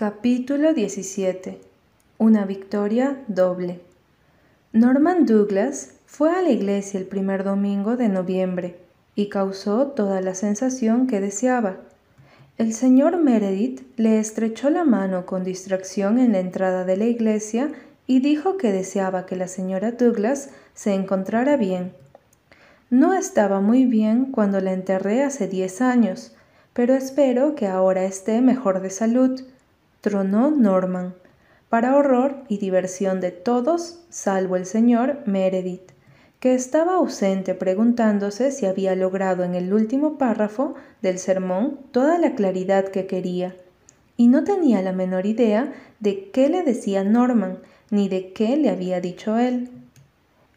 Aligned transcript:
Capítulo 0.00 0.72
17 0.72 1.60
Una 2.16 2.46
victoria 2.46 3.22
doble 3.28 3.82
Norman 4.72 5.26
Douglas 5.26 5.90
fue 6.06 6.30
a 6.30 6.40
la 6.40 6.48
iglesia 6.48 6.98
el 6.98 7.04
primer 7.04 7.44
domingo 7.44 7.98
de 7.98 8.08
noviembre 8.08 8.78
y 9.14 9.28
causó 9.28 9.88
toda 9.88 10.22
la 10.22 10.34
sensación 10.34 11.06
que 11.06 11.20
deseaba. 11.20 11.76
El 12.56 12.72
señor 12.72 13.18
Meredith 13.18 13.82
le 13.98 14.18
estrechó 14.18 14.70
la 14.70 14.84
mano 14.84 15.26
con 15.26 15.44
distracción 15.44 16.18
en 16.18 16.32
la 16.32 16.38
entrada 16.38 16.86
de 16.86 16.96
la 16.96 17.04
iglesia 17.04 17.70
y 18.06 18.20
dijo 18.20 18.56
que 18.56 18.72
deseaba 18.72 19.26
que 19.26 19.36
la 19.36 19.48
señora 19.48 19.92
Douglas 19.92 20.48
se 20.72 20.94
encontrara 20.94 21.58
bien. 21.58 21.92
No 22.88 23.12
estaba 23.12 23.60
muy 23.60 23.84
bien 23.84 24.32
cuando 24.32 24.62
la 24.62 24.72
enterré 24.72 25.22
hace 25.22 25.46
diez 25.46 25.82
años, 25.82 26.34
pero 26.72 26.94
espero 26.94 27.54
que 27.54 27.66
ahora 27.66 28.04
esté 28.04 28.40
mejor 28.40 28.80
de 28.80 28.88
salud 28.88 29.42
tronó 30.00 30.50
Norman, 30.50 31.14
para 31.68 31.96
horror 31.96 32.36
y 32.48 32.58
diversión 32.58 33.20
de 33.20 33.30
todos 33.30 34.00
salvo 34.08 34.56
el 34.56 34.66
señor 34.66 35.18
Meredith, 35.26 35.92
que 36.40 36.54
estaba 36.54 36.94
ausente 36.94 37.54
preguntándose 37.54 38.50
si 38.50 38.66
había 38.66 38.96
logrado 38.96 39.44
en 39.44 39.54
el 39.54 39.72
último 39.72 40.16
párrafo 40.16 40.74
del 41.02 41.18
sermón 41.18 41.78
toda 41.92 42.18
la 42.18 42.34
claridad 42.34 42.88
que 42.88 43.06
quería, 43.06 43.54
y 44.16 44.28
no 44.28 44.44
tenía 44.44 44.82
la 44.82 44.92
menor 44.92 45.26
idea 45.26 45.72
de 46.00 46.30
qué 46.30 46.48
le 46.48 46.62
decía 46.62 47.04
Norman, 47.04 47.58
ni 47.90 48.08
de 48.08 48.32
qué 48.32 48.56
le 48.56 48.70
había 48.70 49.00
dicho 49.00 49.38
él. 49.38 49.70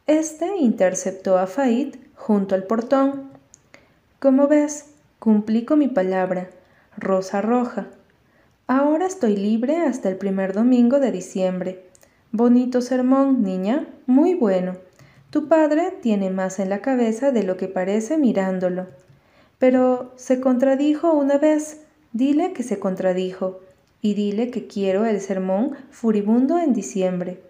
Este 0.08 0.58
interceptó 0.58 1.38
a 1.38 1.48
Fait 1.48 1.98
junto 2.16 2.56
al 2.56 2.64
portón. 2.64 3.32
Como 4.20 4.48
ves, 4.48 4.86
cumplí 5.20 5.64
con 5.64 5.80
mi 5.80 5.88
palabra, 5.88 6.50
rosa 6.98 7.42
roja, 7.42 7.88
Ahora 8.67 9.08
estoy 9.08 9.35
libre 9.35 9.76
hasta 9.76 10.08
el 10.08 10.16
primer 10.16 10.53
domingo 10.53 11.02
de 11.02 11.12
diciembre. 11.12 11.84
Bonito 12.31 12.80
sermón, 12.80 13.44
niña, 13.44 13.88
muy 14.05 14.36
bueno. 14.36 14.78
Tu 15.31 15.50
padre 15.50 15.92
tiene 16.02 16.30
más 16.30 16.59
en 16.59 16.70
la 16.70 16.80
cabeza 16.80 17.31
de 17.31 17.44
lo 17.44 17.58
que 17.58 17.67
parece 17.67 18.17
mirándolo. 18.17 18.88
Pero 19.59 20.14
se 20.16 20.39
contradijo 20.39 21.11
una 21.11 21.38
vez. 21.38 21.81
Dile 22.14 22.53
que 22.53 22.64
se 22.64 22.80
contradijo. 22.80 23.59
Y 24.02 24.14
dile 24.14 24.50
que 24.50 24.66
quiero 24.66 25.03
el 25.05 25.20
sermón 25.20 25.75
furibundo 25.92 26.58
en 26.58 26.73
diciembre. 26.73 27.42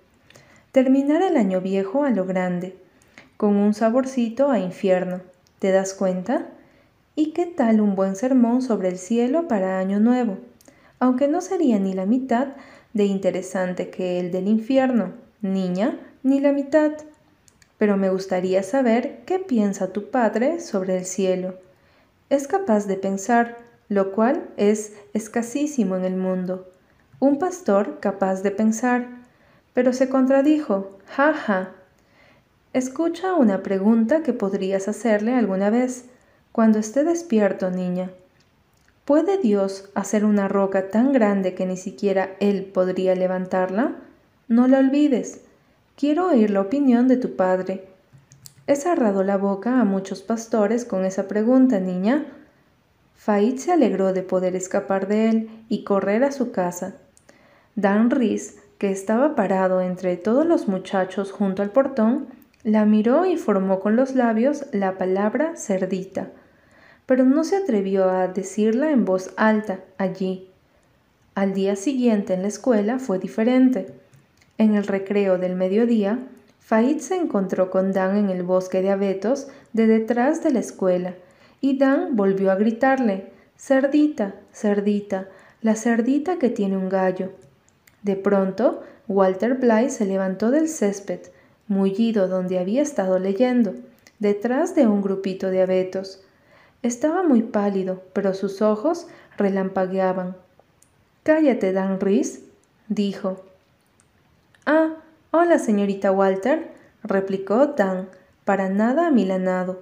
Terminar 0.72 1.22
el 1.22 1.38
año 1.38 1.62
viejo 1.62 2.06
a 2.06 2.10
lo 2.10 2.26
grande, 2.26 2.76
con 3.38 3.56
un 3.58 3.76
saborcito 3.76 4.50
a 4.50 4.58
infierno. 4.58 5.22
¿Te 5.60 5.72
das 5.72 5.94
cuenta? 5.94 6.48
¿Y 7.16 7.34
qué 7.34 7.46
tal 7.46 7.82
un 7.82 7.96
buen 7.96 8.16
sermón 8.16 8.64
sobre 8.64 8.88
el 8.88 8.98
cielo 8.98 9.48
para 9.48 9.78
año 9.78 10.00
nuevo? 10.00 10.38
Aunque 11.04 11.28
no 11.28 11.42
sería 11.42 11.80
ni 11.80 11.92
la 11.92 12.06
mitad 12.06 12.56
de 12.94 13.04
interesante 13.04 13.90
que 13.90 14.22
el 14.22 14.32
del 14.32 14.48
infierno, 14.48 15.12
niña, 15.42 16.00
ni 16.24 16.40
la 16.40 16.54
mitad. 16.54 16.94
Pero 17.78 17.98
me 17.98 18.10
gustaría 18.10 18.64
saber 18.64 19.20
qué 19.26 19.38
piensa 19.38 19.92
tu 19.92 20.12
padre 20.12 20.62
sobre 20.62 20.98
el 20.98 21.04
cielo. 21.04 21.56
Es 22.30 22.48
capaz 22.48 22.88
de 22.88 22.96
pensar, 22.96 23.58
lo 23.90 24.14
cual 24.14 24.50
es 24.56 24.94
escasísimo 25.14 25.98
en 25.98 26.06
el 26.06 26.16
mundo. 26.16 26.72
Un 27.20 27.38
pastor 27.38 28.00
capaz 28.00 28.42
de 28.42 28.52
pensar. 28.52 29.10
Pero 29.74 29.92
se 29.92 30.08
contradijo, 30.08 31.00
ja, 31.06 31.34
ja. 31.34 31.72
Escucha 32.72 33.34
una 33.34 33.62
pregunta 33.62 34.24
que 34.24 34.32
podrías 34.32 34.88
hacerle 34.88 35.34
alguna 35.34 35.70
vez, 35.70 36.06
cuando 36.54 36.80
esté 36.80 37.04
despierto, 37.04 37.72
niña. 37.72 38.10
¿Puede 39.06 39.38
Dios 39.38 39.90
hacer 39.96 40.24
una 40.24 40.48
roca 40.48 40.88
tan 40.88 41.12
grande 41.12 41.56
que 41.56 41.66
ni 41.66 41.76
siquiera 41.76 42.38
Él 42.40 42.64
podría 42.64 43.16
levantarla? 43.16 43.96
No 44.48 44.66
la 44.70 44.80
olvides. 44.80 45.42
Quiero 45.98 46.30
oír 46.30 46.52
la 46.52 46.62
opinión 46.62 47.10
de 47.10 47.18
tu 47.18 47.36
padre. 47.36 47.86
He 48.66 48.78
cerrado 48.78 49.24
la 49.24 49.36
boca 49.36 49.82
a 49.82 49.84
muchos 49.84 50.22
pastores 50.22 50.86
con 50.86 51.04
esa 51.04 51.28
pregunta, 51.28 51.82
niña. 51.82 52.28
Faid 53.16 53.58
se 53.58 53.74
alegró 53.74 54.14
de 54.14 54.24
poder 54.24 54.56
escapar 54.56 55.10
de 55.10 55.28
él 55.30 55.50
y 55.68 55.84
correr 55.84 56.24
a 56.24 56.32
su 56.32 56.52
casa. 56.52 56.96
Dan 57.76 58.10
Rhys, 58.10 58.58
que 58.78 58.90
estaba 58.90 59.36
parado 59.36 59.82
entre 59.82 60.16
todos 60.16 60.46
los 60.46 60.70
muchachos 60.70 61.34
junto 61.34 61.62
al 61.62 61.72
portón, 61.72 62.28
la 62.64 62.86
miró 62.86 63.26
y 63.26 63.36
formó 63.36 63.82
con 63.82 63.98
los 63.98 64.16
labios 64.16 64.66
la 64.72 64.98
palabra 64.98 65.58
cerdita 65.58 66.30
pero 67.06 67.24
no 67.26 67.44
se 67.44 67.58
atrevió 67.58 68.10
a 68.10 68.28
decirla 68.28 68.92
en 68.92 69.06
voz 69.06 69.32
alta 69.38 69.80
allí. 69.98 70.48
Al 71.36 71.54
día 71.54 71.76
siguiente 71.76 72.34
en 72.34 72.44
la 72.44 72.48
escuela 72.48 73.00
fue 73.00 73.20
diferente. 73.20 73.94
En 74.58 74.76
el 74.76 74.86
recreo 74.86 75.38
del 75.38 75.56
mediodía, 75.56 76.20
Faid 76.60 77.00
se 77.00 77.16
encontró 77.16 77.70
con 77.70 77.92
Dan 77.92 78.18
en 78.18 78.30
el 78.30 78.44
bosque 78.44 78.82
de 78.82 78.92
abetos 78.92 79.48
de 79.74 79.88
detrás 79.88 80.44
de 80.44 80.52
la 80.52 80.60
escuela, 80.60 81.16
y 81.60 81.78
Dan 81.78 82.16
volvió 82.16 82.52
a 82.52 82.56
gritarle, 82.56 83.32
Cerdita, 83.58 84.36
cerdita, 84.52 85.30
la 85.62 85.76
cerdita 85.76 86.38
que 86.38 86.50
tiene 86.50 86.78
un 86.78 86.90
gallo. 86.90 87.32
De 88.02 88.16
pronto, 88.16 88.84
Walter 89.08 89.56
Bly 89.56 89.90
se 89.90 90.06
levantó 90.06 90.52
del 90.52 90.68
césped, 90.68 91.22
mullido 91.68 92.28
donde 92.28 92.60
había 92.60 92.82
estado 92.82 93.20
leyendo, 93.20 93.74
detrás 94.20 94.76
de 94.76 94.88
un 94.88 95.02
grupito 95.02 95.50
de 95.50 95.62
abetos. 95.62 96.23
Estaba 96.84 97.24
muy 97.24 97.44
pálido, 97.44 98.04
pero 98.12 98.34
sus 98.34 98.62
ojos 98.62 99.08
relampagueaban. 99.38 100.36
Cállate, 101.24 101.72
Dan 101.72 102.02
Rhys, 102.02 102.42
dijo. 102.90 103.42
Ah, 104.66 104.96
hola, 105.32 105.60
señorita 105.60 106.12
Walter, 106.12 106.72
replicó 107.02 107.68
Dan, 107.68 108.10
para 108.44 108.68
nada 108.68 109.08
amilanado. 109.08 109.82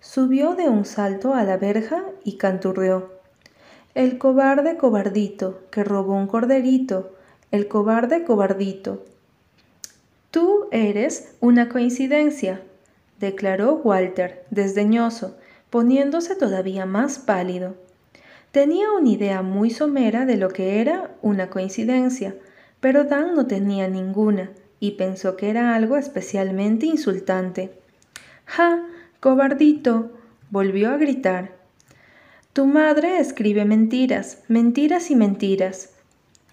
Subió 0.00 0.56
de 0.56 0.68
un 0.68 0.84
salto 0.84 1.34
a 1.34 1.44
la 1.44 1.56
verja 1.56 2.02
y 2.24 2.36
canturreó. 2.36 3.12
El 3.94 4.18
cobarde 4.18 4.76
cobardito, 4.76 5.60
que 5.70 5.84
robó 5.84 6.16
un 6.16 6.26
corderito, 6.26 7.14
el 7.52 7.68
cobarde 7.68 8.24
cobardito. 8.24 9.04
Tú 10.32 10.66
eres 10.72 11.36
una 11.38 11.68
coincidencia, 11.68 12.60
declaró 13.20 13.74
Walter, 13.74 14.44
desdeñoso, 14.50 15.36
poniéndose 15.74 16.36
todavía 16.36 16.86
más 16.86 17.18
pálido. 17.18 17.74
Tenía 18.52 18.92
una 18.92 19.08
idea 19.08 19.42
muy 19.42 19.70
somera 19.70 20.24
de 20.24 20.36
lo 20.36 20.50
que 20.50 20.80
era 20.80 21.10
una 21.20 21.50
coincidencia, 21.50 22.36
pero 22.78 23.02
Dan 23.02 23.34
no 23.34 23.48
tenía 23.48 23.88
ninguna 23.88 24.52
y 24.78 24.92
pensó 24.92 25.36
que 25.36 25.50
era 25.50 25.74
algo 25.74 25.96
especialmente 25.96 26.86
insultante. 26.86 27.72
¡Ja! 28.44 28.86
¡Cobardito! 29.18 30.12
volvió 30.48 30.90
a 30.90 30.96
gritar. 30.96 31.56
Tu 32.52 32.66
madre 32.66 33.18
escribe 33.18 33.64
mentiras, 33.64 34.44
mentiras 34.46 35.10
y 35.10 35.16
mentiras. 35.16 35.90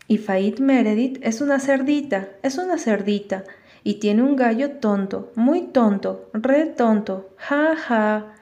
Y 0.07 0.17
Faid 0.17 0.57
Meredith 0.57 1.19
es 1.21 1.41
una 1.41 1.59
cerdita, 1.59 2.29
es 2.41 2.57
una 2.57 2.79
cerdita, 2.79 3.43
y 3.83 3.99
tiene 3.99 4.23
un 4.23 4.35
gallo 4.35 4.77
tonto, 4.77 5.31
muy 5.35 5.67
tonto, 5.67 6.27
re 6.33 6.65
tonto, 6.65 7.29
ja, 7.37 7.75
ja. 7.75 8.33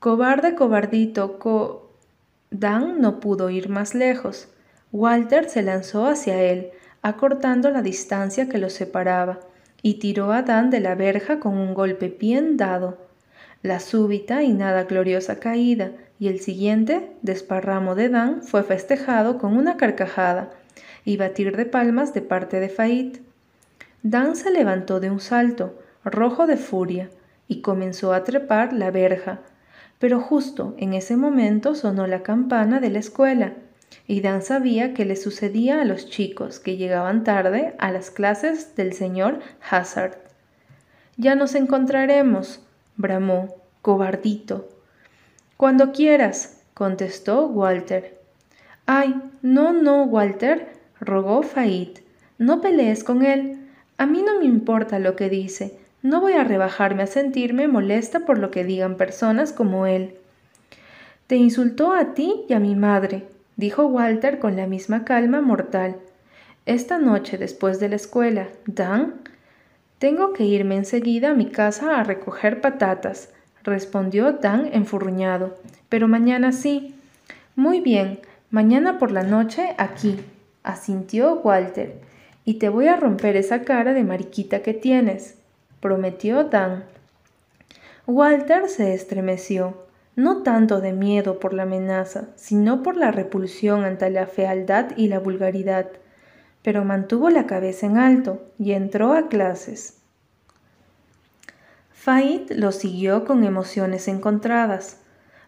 Cobarde, 0.00 0.54
cobardito, 0.54 1.38
co... 1.38 1.90
Dan 2.50 3.02
no 3.02 3.20
pudo 3.20 3.50
ir 3.50 3.68
más 3.68 3.94
lejos. 3.94 4.48
Walter 4.92 5.48
se 5.50 5.62
lanzó 5.62 6.06
hacia 6.06 6.42
él, 6.42 6.70
acortando 7.02 7.70
la 7.70 7.82
distancia 7.82 8.48
que 8.48 8.56
los 8.56 8.72
separaba, 8.72 9.40
y 9.82 9.98
tiró 9.98 10.32
a 10.32 10.40
Dan 10.40 10.70
de 10.70 10.80
la 10.80 10.94
verja 10.94 11.38
con 11.38 11.58
un 11.58 11.74
golpe 11.74 12.08
bien 12.08 12.56
dado. 12.56 12.96
La 13.62 13.78
súbita 13.78 14.42
y 14.42 14.54
nada 14.54 14.84
gloriosa 14.84 15.38
caída 15.38 15.92
y 16.18 16.28
el 16.28 16.40
siguiente 16.40 17.12
desparramo 17.20 17.94
de 17.94 18.08
Dan 18.08 18.42
fue 18.42 18.62
festejado 18.62 19.36
con 19.36 19.54
una 19.54 19.76
carcajada 19.76 20.50
y 21.04 21.18
batir 21.18 21.54
de 21.54 21.66
palmas 21.66 22.14
de 22.14 22.22
parte 22.22 22.58
de 22.58 22.70
Faid. 22.70 23.18
Dan 24.02 24.34
se 24.34 24.50
levantó 24.50 24.98
de 24.98 25.10
un 25.10 25.20
salto, 25.20 25.78
rojo 26.04 26.46
de 26.46 26.56
furia, 26.56 27.10
y 27.48 27.60
comenzó 27.60 28.14
a 28.14 28.24
trepar 28.24 28.72
la 28.72 28.90
verja, 28.90 29.40
pero 30.00 30.18
justo 30.18 30.74
en 30.78 30.94
ese 30.94 31.16
momento 31.16 31.76
sonó 31.76 32.06
la 32.06 32.22
campana 32.24 32.80
de 32.80 32.90
la 32.90 32.98
escuela, 32.98 33.52
y 34.06 34.22
Dan 34.22 34.42
sabía 34.42 34.94
que 34.94 35.04
le 35.04 35.14
sucedía 35.14 35.82
a 35.82 35.84
los 35.84 36.08
chicos 36.08 36.58
que 36.58 36.76
llegaban 36.76 37.22
tarde 37.22 37.74
a 37.78 37.92
las 37.92 38.10
clases 38.10 38.74
del 38.74 38.94
señor 38.94 39.40
Hazard. 39.68 40.16
Ya 41.16 41.34
nos 41.34 41.54
encontraremos, 41.54 42.60
bramó, 42.96 43.56
cobardito. 43.82 44.68
Cuando 45.56 45.92
quieras, 45.92 46.62
contestó 46.72 47.46
Walter. 47.46 48.18
Ay, 48.86 49.20
no, 49.42 49.72
no, 49.74 50.04
Walter, 50.04 50.72
rogó 50.98 51.42
Faid. 51.42 51.98
No 52.38 52.62
pelees 52.62 53.04
con 53.04 53.22
él. 53.22 53.68
A 53.98 54.06
mí 54.06 54.22
no 54.22 54.38
me 54.38 54.46
importa 54.46 54.98
lo 54.98 55.14
que 55.14 55.28
dice. 55.28 55.79
No 56.02 56.20
voy 56.20 56.32
a 56.32 56.44
rebajarme 56.44 57.02
a 57.02 57.06
sentirme 57.06 57.68
molesta 57.68 58.20
por 58.20 58.38
lo 58.38 58.50
que 58.50 58.64
digan 58.64 58.96
personas 58.96 59.52
como 59.52 59.86
él. 59.86 60.14
Te 61.26 61.36
insultó 61.36 61.92
a 61.92 62.14
ti 62.14 62.46
y 62.48 62.54
a 62.54 62.58
mi 62.58 62.74
madre, 62.74 63.24
dijo 63.56 63.86
Walter 63.86 64.38
con 64.38 64.56
la 64.56 64.66
misma 64.66 65.04
calma 65.04 65.42
mortal. 65.42 65.96
Esta 66.64 66.98
noche 66.98 67.36
después 67.36 67.80
de 67.80 67.90
la 67.90 67.96
escuela, 67.96 68.48
Dan. 68.66 69.14
Tengo 69.98 70.32
que 70.32 70.44
irme 70.44 70.76
enseguida 70.76 71.32
a 71.32 71.34
mi 71.34 71.46
casa 71.46 72.00
a 72.00 72.04
recoger 72.04 72.62
patatas, 72.62 73.28
respondió 73.62 74.32
Dan 74.32 74.70
enfurruñado. 74.72 75.58
Pero 75.90 76.08
mañana 76.08 76.52
sí. 76.52 76.94
Muy 77.56 77.80
bien, 77.80 78.20
mañana 78.50 78.98
por 78.98 79.12
la 79.12 79.22
noche 79.22 79.74
aquí, 79.76 80.16
asintió 80.62 81.34
Walter. 81.34 82.00
Y 82.46 82.54
te 82.54 82.70
voy 82.70 82.86
a 82.86 82.96
romper 82.96 83.36
esa 83.36 83.62
cara 83.62 83.92
de 83.92 84.02
mariquita 84.02 84.62
que 84.62 84.72
tienes, 84.72 85.39
prometió 85.80 86.44
Dan. 86.44 86.84
Walter 88.06 88.68
se 88.68 88.94
estremeció, 88.94 89.86
no 90.16 90.42
tanto 90.42 90.80
de 90.80 90.92
miedo 90.92 91.38
por 91.38 91.54
la 91.54 91.62
amenaza, 91.62 92.28
sino 92.36 92.82
por 92.82 92.96
la 92.96 93.10
repulsión 93.10 93.84
ante 93.84 94.10
la 94.10 94.26
fealdad 94.26 94.90
y 94.96 95.08
la 95.08 95.18
vulgaridad, 95.18 95.86
pero 96.62 96.84
mantuvo 96.84 97.30
la 97.30 97.46
cabeza 97.46 97.86
en 97.86 97.96
alto 97.96 98.42
y 98.58 98.72
entró 98.72 99.14
a 99.14 99.28
clases. 99.28 99.96
Fait 101.92 102.50
lo 102.50 102.72
siguió 102.72 103.24
con 103.24 103.44
emociones 103.44 104.08
encontradas. 104.08 104.98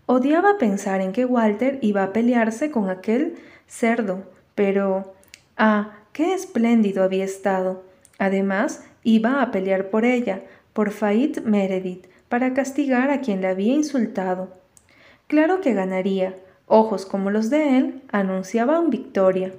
Odiaba 0.07 0.59
pensar 0.59 1.01
en 1.01 1.13
que 1.13 1.25
Walter 1.25 1.79
iba 1.81 2.03
a 2.03 2.13
pelearse 2.13 2.71
con 2.71 2.91
aquel 2.91 3.37
cerdo, 3.67 4.25
pero... 4.55 5.15
Ah, 5.57 5.99
qué 6.13 6.35
espléndido 6.35 7.05
había 7.05 7.25
estado. 7.25 7.85
Además, 8.19 8.85
iba 9.05 9.43
a 9.43 9.51
pelear 9.51 9.91
por 9.91 10.05
ella, 10.05 10.43
por 10.73 10.91
Fait 10.91 11.43
Meredith, 11.43 12.07
para 12.29 12.55
castigar 12.55 13.11
a 13.11 13.21
quien 13.21 13.43
la 13.43 13.51
había 13.51 13.75
insultado. 13.75 14.49
Claro 15.27 15.61
que 15.61 15.75
ganaría. 15.75 16.37
Ojos 16.67 17.05
como 17.05 17.31
los 17.31 17.51
de 17.51 17.77
él 17.77 18.03
anunciaban 18.11 18.89
victoria. 18.89 19.53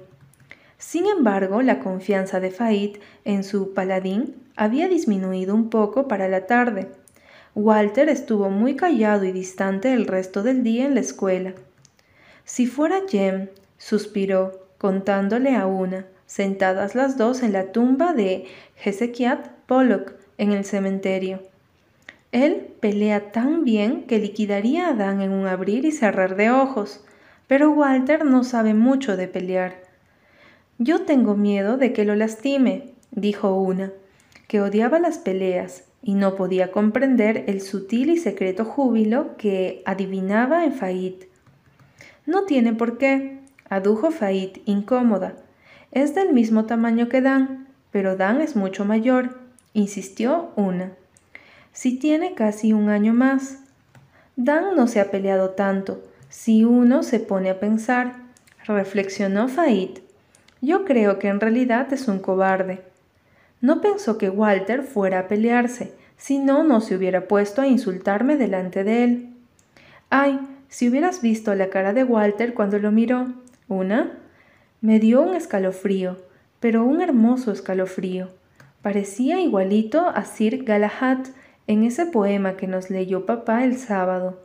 Sin 0.78 1.06
embargo, 1.06 1.62
la 1.62 1.78
confianza 1.78 2.40
de 2.40 2.50
Fait 2.50 3.00
en 3.24 3.44
su 3.44 3.74
paladín 3.74 4.34
había 4.56 4.88
disminuido 4.88 5.54
un 5.54 5.70
poco 5.70 6.08
para 6.08 6.28
la 6.28 6.46
tarde. 6.46 6.88
Walter 7.54 8.08
estuvo 8.08 8.50
muy 8.50 8.74
callado 8.74 9.24
y 9.24 9.32
distante 9.32 9.92
el 9.92 10.06
resto 10.06 10.42
del 10.42 10.64
día 10.64 10.86
en 10.86 10.94
la 10.94 11.00
escuela. 11.00 11.54
Si 12.44 12.66
fuera 12.66 13.02
Jem, 13.08 13.48
suspiró, 13.78 14.66
contándole 14.78 15.54
a 15.54 15.66
una, 15.66 16.06
sentadas 16.34 16.96
las 16.96 17.16
dos 17.16 17.44
en 17.44 17.52
la 17.52 17.70
tumba 17.70 18.12
de 18.12 18.46
Hezekiah 18.84 19.54
Pollock 19.66 20.14
en 20.36 20.50
el 20.50 20.64
cementerio. 20.64 21.38
Él 22.32 22.74
pelea 22.80 23.30
tan 23.30 23.62
bien 23.62 24.02
que 24.08 24.18
liquidaría 24.18 24.88
a 24.88 24.94
Dan 24.94 25.20
en 25.20 25.30
un 25.30 25.46
abrir 25.46 25.84
y 25.84 25.92
cerrar 25.92 26.34
de 26.34 26.50
ojos, 26.50 27.04
pero 27.46 27.70
Walter 27.70 28.24
no 28.24 28.42
sabe 28.42 28.74
mucho 28.74 29.16
de 29.16 29.28
pelear. 29.28 29.80
Yo 30.78 31.02
tengo 31.02 31.36
miedo 31.36 31.76
de 31.76 31.92
que 31.92 32.04
lo 32.04 32.16
lastime, 32.16 32.94
dijo 33.12 33.54
una, 33.54 33.92
que 34.48 34.60
odiaba 34.60 34.98
las 34.98 35.18
peleas 35.18 35.84
y 36.02 36.14
no 36.14 36.34
podía 36.34 36.72
comprender 36.72 37.44
el 37.46 37.60
sutil 37.60 38.10
y 38.10 38.16
secreto 38.16 38.64
júbilo 38.64 39.36
que 39.36 39.84
adivinaba 39.86 40.64
en 40.64 40.72
Fait. 40.72 41.28
No 42.26 42.42
tiene 42.42 42.72
por 42.72 42.98
qué, 42.98 43.38
adujo 43.70 44.10
Fait, 44.10 44.60
incómoda. 44.64 45.36
Es 45.94 46.14
del 46.14 46.34
mismo 46.34 46.66
tamaño 46.66 47.08
que 47.08 47.22
Dan, 47.22 47.66
pero 47.90 48.16
Dan 48.16 48.42
es 48.42 48.54
mucho 48.54 48.84
mayor, 48.84 49.38
insistió 49.72 50.50
una 50.56 50.92
si 51.74 51.98
tiene 51.98 52.34
casi 52.34 52.72
un 52.72 52.88
año 52.88 53.12
más. 53.12 53.58
Dan 54.36 54.74
no 54.76 54.86
se 54.86 55.00
ha 55.00 55.10
peleado 55.10 55.50
tanto, 55.50 56.02
si 56.30 56.64
uno 56.64 57.02
se 57.02 57.20
pone 57.20 57.50
a 57.50 57.60
pensar, 57.60 58.14
reflexionó 58.64 59.48
Fait. 59.48 60.00
Yo 60.62 60.84
creo 60.86 61.18
que 61.18 61.28
en 61.28 61.40
realidad 61.40 61.92
es 61.92 62.08
un 62.08 62.20
cobarde. 62.20 62.80
No 63.60 63.80
pensó 63.80 64.16
que 64.16 64.30
Walter 64.30 64.82
fuera 64.82 65.20
a 65.20 65.28
pelearse, 65.28 65.92
si 66.16 66.38
no, 66.38 66.64
no 66.64 66.80
se 66.80 66.96
hubiera 66.96 67.28
puesto 67.28 67.60
a 67.60 67.66
insultarme 67.66 68.36
delante 68.36 68.84
de 68.84 69.04
él. 69.04 69.34
Ay, 70.10 70.40
si 70.68 70.88
hubieras 70.88 71.22
visto 71.22 71.54
la 71.54 71.70
cara 71.70 71.92
de 71.92 72.04
Walter 72.04 72.54
cuando 72.54 72.78
lo 72.78 72.92
miró. 72.92 73.26
¿Una? 73.68 74.18
Me 74.84 75.00
dio 75.00 75.22
un 75.22 75.34
escalofrío, 75.34 76.18
pero 76.60 76.84
un 76.84 77.00
hermoso 77.00 77.52
escalofrío. 77.52 78.28
Parecía 78.82 79.40
igualito 79.40 80.10
a 80.10 80.26
Sir 80.26 80.62
Galahad, 80.62 81.20
en 81.66 81.84
ese 81.84 82.04
poema 82.04 82.58
que 82.58 82.66
nos 82.66 82.90
leyó 82.90 83.24
papá 83.24 83.64
el 83.64 83.78
sábado. 83.78 84.38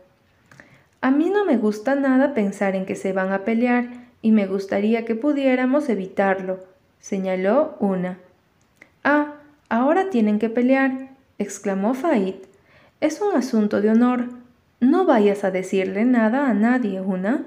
A 1.02 1.12
mí 1.12 1.30
no 1.30 1.44
me 1.44 1.58
gusta 1.58 1.96
nada 1.96 2.34
pensar 2.34 2.78
en 2.78 2.86
que 2.86 2.96
se 2.96 3.12
van 3.12 3.34
a 3.34 3.44
pelear 3.44 3.90
y 4.22 4.32
me 4.32 4.48
gustaría 4.48 5.04
que 5.04 5.14
pudiéramos 5.14 5.90
evitarlo, 5.90 6.62
señaló 7.02 7.76
una. 7.82 8.18
Ah, 9.04 9.34
ahora 9.68 10.10
tienen 10.10 10.40
que 10.40 10.50
pelear, 10.50 11.10
exclamó 11.38 11.94
Fait. 11.96 12.48
Es 13.02 13.20
un 13.20 13.36
asunto 13.36 13.82
de 13.82 13.90
honor. 13.90 14.30
No 14.80 15.04
vayas 15.04 15.44
a 15.44 15.52
decirle 15.52 16.06
nada 16.06 16.50
a 16.50 16.54
nadie, 16.54 17.02
una. 17.02 17.44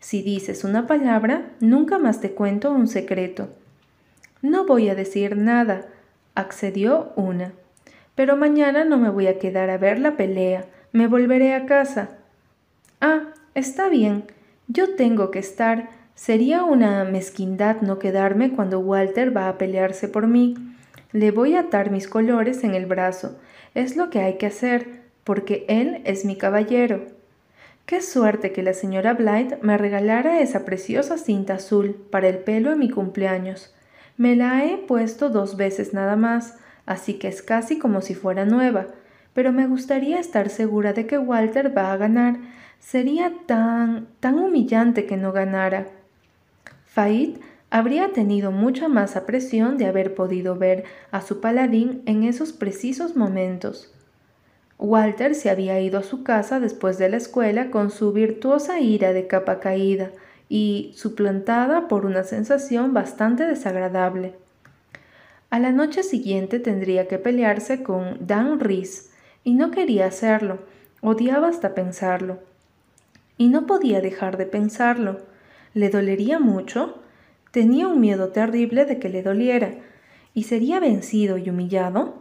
Si 0.00 0.22
dices 0.22 0.64
una 0.64 0.86
palabra, 0.86 1.50
nunca 1.60 1.98
más 1.98 2.20
te 2.20 2.32
cuento 2.32 2.70
un 2.70 2.88
secreto. 2.88 3.48
No 4.42 4.66
voy 4.66 4.88
a 4.88 4.94
decir 4.94 5.36
nada, 5.36 5.86
accedió 6.34 7.12
una. 7.16 7.52
Pero 8.14 8.36
mañana 8.36 8.84
no 8.84 8.98
me 8.98 9.10
voy 9.10 9.26
a 9.26 9.38
quedar 9.38 9.70
a 9.70 9.78
ver 9.78 9.98
la 9.98 10.16
pelea, 10.16 10.66
me 10.92 11.06
volveré 11.06 11.54
a 11.54 11.66
casa. 11.66 12.10
Ah, 13.00 13.34
está 13.54 13.88
bien, 13.88 14.24
yo 14.68 14.94
tengo 14.94 15.30
que 15.30 15.38
estar. 15.38 15.90
Sería 16.14 16.64
una 16.64 17.04
mezquindad 17.04 17.82
no 17.82 17.98
quedarme 17.98 18.52
cuando 18.52 18.80
Walter 18.80 19.36
va 19.36 19.48
a 19.48 19.58
pelearse 19.58 20.08
por 20.08 20.26
mí. 20.26 20.54
Le 21.12 21.30
voy 21.30 21.54
a 21.54 21.60
atar 21.60 21.90
mis 21.90 22.08
colores 22.08 22.64
en 22.64 22.74
el 22.74 22.86
brazo. 22.86 23.38
Es 23.74 23.96
lo 23.96 24.08
que 24.08 24.20
hay 24.20 24.38
que 24.38 24.46
hacer, 24.46 25.02
porque 25.24 25.66
él 25.68 26.00
es 26.04 26.24
mi 26.24 26.36
caballero. 26.36 27.15
Qué 27.86 28.02
suerte 28.02 28.50
que 28.50 28.64
la 28.64 28.74
señora 28.74 29.14
Blythe 29.14 29.58
me 29.62 29.78
regalara 29.78 30.40
esa 30.40 30.64
preciosa 30.64 31.18
cinta 31.18 31.54
azul 31.54 31.94
para 32.10 32.26
el 32.26 32.38
pelo 32.38 32.72
en 32.72 32.80
mi 32.80 32.90
cumpleaños. 32.90 33.72
Me 34.16 34.34
la 34.34 34.64
he 34.64 34.76
puesto 34.76 35.30
dos 35.30 35.56
veces 35.56 35.94
nada 35.94 36.16
más, 36.16 36.58
así 36.84 37.14
que 37.14 37.28
es 37.28 37.42
casi 37.42 37.78
como 37.78 38.00
si 38.00 38.16
fuera 38.16 38.44
nueva, 38.44 38.88
pero 39.34 39.52
me 39.52 39.68
gustaría 39.68 40.18
estar 40.18 40.48
segura 40.48 40.94
de 40.94 41.06
que 41.06 41.16
Walter 41.16 41.78
va 41.78 41.92
a 41.92 41.96
ganar. 41.96 42.38
Sería 42.80 43.32
tan, 43.46 44.08
tan 44.18 44.40
humillante 44.40 45.06
que 45.06 45.16
no 45.16 45.30
ganara. 45.30 45.86
Fait 46.86 47.38
habría 47.70 48.12
tenido 48.12 48.50
mucha 48.50 48.88
más 48.88 49.14
apresión 49.14 49.78
de 49.78 49.86
haber 49.86 50.16
podido 50.16 50.56
ver 50.56 50.82
a 51.12 51.20
su 51.20 51.40
paladín 51.40 52.02
en 52.06 52.24
esos 52.24 52.52
precisos 52.52 53.14
momentos. 53.14 53.95
Walter 54.78 55.34
se 55.34 55.48
había 55.48 55.80
ido 55.80 55.98
a 55.98 56.02
su 56.02 56.22
casa 56.22 56.60
después 56.60 56.98
de 56.98 57.08
la 57.08 57.16
escuela 57.16 57.70
con 57.70 57.90
su 57.90 58.12
virtuosa 58.12 58.80
ira 58.80 59.12
de 59.12 59.26
capa 59.26 59.58
caída 59.58 60.10
y 60.48 60.92
suplantada 60.94 61.88
por 61.88 62.04
una 62.04 62.24
sensación 62.24 62.92
bastante 62.92 63.46
desagradable. 63.46 64.34
A 65.48 65.58
la 65.58 65.72
noche 65.72 66.02
siguiente 66.02 66.58
tendría 66.58 67.08
que 67.08 67.18
pelearse 67.18 67.82
con 67.82 68.26
Dan 68.26 68.60
Reese, 68.60 69.10
y 69.44 69.54
no 69.54 69.70
quería 69.70 70.06
hacerlo, 70.06 70.58
odiaba 71.00 71.48
hasta 71.48 71.74
pensarlo. 71.74 72.40
Y 73.38 73.48
no 73.48 73.66
podía 73.66 74.00
dejar 74.00 74.36
de 74.38 74.46
pensarlo. 74.46 75.20
¿Le 75.72 75.88
dolería 75.88 76.38
mucho? 76.38 77.00
Tenía 77.52 77.86
un 77.86 78.00
miedo 78.00 78.28
terrible 78.28 78.84
de 78.86 78.98
que 78.98 79.08
le 79.08 79.22
doliera. 79.22 79.70
¿Y 80.34 80.44
sería 80.44 80.80
vencido 80.80 81.38
y 81.38 81.48
humillado? 81.48 82.14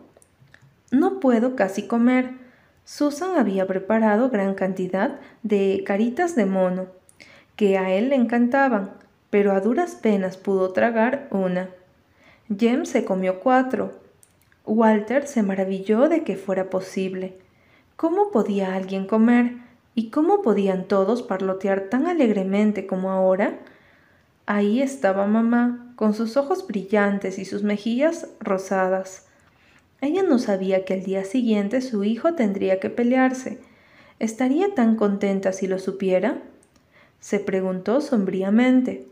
No 0.92 1.20
puedo 1.20 1.56
casi 1.56 1.88
comer. 1.88 2.45
Susan 2.86 3.38
había 3.38 3.66
preparado 3.66 4.30
gran 4.30 4.54
cantidad 4.54 5.20
de 5.42 5.84
caritas 5.86 6.36
de 6.36 6.46
mono, 6.46 6.86
que 7.56 7.80
a 7.80 7.92
él 7.92 8.10
le 8.10 8.16
encantaban, 8.16 8.92
pero 9.32 9.54
a 9.54 9.60
duras 9.60 9.96
penas 9.96 10.38
pudo 10.38 10.72
tragar 10.72 11.28
una. 11.32 11.70
Jem 12.48 12.86
se 12.86 13.04
comió 13.04 13.40
cuatro. 13.40 13.94
Walter 14.66 15.26
se 15.26 15.42
maravilló 15.42 16.10
de 16.10 16.24
que 16.24 16.38
fuera 16.38 16.70
posible. 16.70 17.40
¿Cómo 17.96 18.30
podía 18.30 18.76
alguien 18.76 19.08
comer? 19.08 19.54
¿Y 19.96 20.12
cómo 20.12 20.44
podían 20.44 20.88
todos 20.88 21.24
parlotear 21.24 21.90
tan 21.90 22.06
alegremente 22.06 22.86
como 22.86 23.10
ahora? 23.10 23.60
Ahí 24.46 24.84
estaba 24.84 25.26
mamá, 25.26 25.92
con 25.96 26.14
sus 26.14 26.38
ojos 26.38 26.68
brillantes 26.68 27.40
y 27.40 27.46
sus 27.46 27.64
mejillas 27.64 28.28
rosadas. 28.40 29.26
Ella 30.06 30.22
no 30.22 30.38
sabía 30.38 30.86
que 30.86 30.94
al 30.94 31.02
día 31.02 31.26
siguiente 31.26 31.82
su 31.82 32.04
hijo 32.04 32.36
tendría 32.36 32.80
que 32.80 32.92
pelearse. 32.92 33.58
¿Estaría 34.20 34.76
tan 34.76 34.98
contenta 34.98 35.52
si 35.52 35.66
lo 35.66 35.80
supiera? 35.80 36.44
Se 37.20 37.40
preguntó 37.40 38.02
sombríamente. 38.02 39.08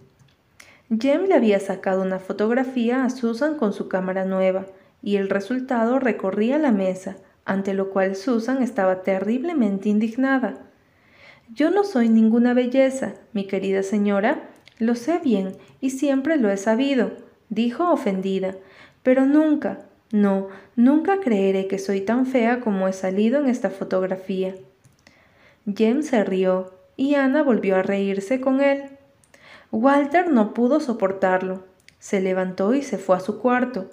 Jem 0.95 1.23
le 1.23 1.33
había 1.33 1.59
sacado 1.59 2.03
una 2.03 2.19
fotografía 2.19 3.05
a 3.05 3.09
Susan 3.09 3.57
con 3.57 3.73
su 3.73 3.87
cámara 3.87 4.25
nueva, 4.25 4.67
y 5.01 5.15
el 5.15 5.31
resultado 5.31 5.97
recorría 5.97 6.59
la 6.59 6.71
mesa, 6.71 7.15
ante 7.43 7.73
lo 7.73 7.89
cual 7.89 8.15
Susan 8.15 8.61
estaba 8.61 9.01
terriblemente 9.01 9.89
indignada. 9.89 10.59
Yo 11.55 11.71
no 11.71 11.85
soy 11.85 12.07
ninguna 12.07 12.53
belleza, 12.53 13.15
mi 13.33 13.47
querida 13.47 13.81
señora, 13.81 14.51
Lo 14.77 14.93
sé 14.93 15.17
bien 15.17 15.53
y 15.81 15.89
siempre 15.89 16.37
lo 16.37 16.51
he 16.51 16.57
sabido, 16.57 17.13
dijo 17.49 17.91
ofendida, 17.91 18.57
pero 19.01 19.25
nunca, 19.25 19.87
no, 20.13 20.49
nunca 20.75 21.19
creeré 21.21 21.67
que 21.67 21.79
soy 21.79 22.01
tan 22.01 22.27
fea 22.27 22.59
como 22.59 22.87
he 22.87 22.93
salido 22.93 23.39
en 23.39 23.47
esta 23.47 23.71
fotografía. 23.71 24.53
Jem 25.65 26.03
se 26.03 26.23
rió 26.23 26.71
y 26.95 27.15
Ana 27.15 27.41
volvió 27.41 27.77
a 27.77 27.81
reírse 27.81 28.39
con 28.39 28.61
él. 28.61 28.83
Walter 29.71 30.29
no 30.29 30.53
pudo 30.53 30.79
soportarlo. 30.79 31.63
Se 31.97 32.21
levantó 32.21 32.75
y 32.75 32.83
se 32.83 32.99
fue 32.99 33.17
a 33.17 33.21
su 33.21 33.39
cuarto. 33.39 33.89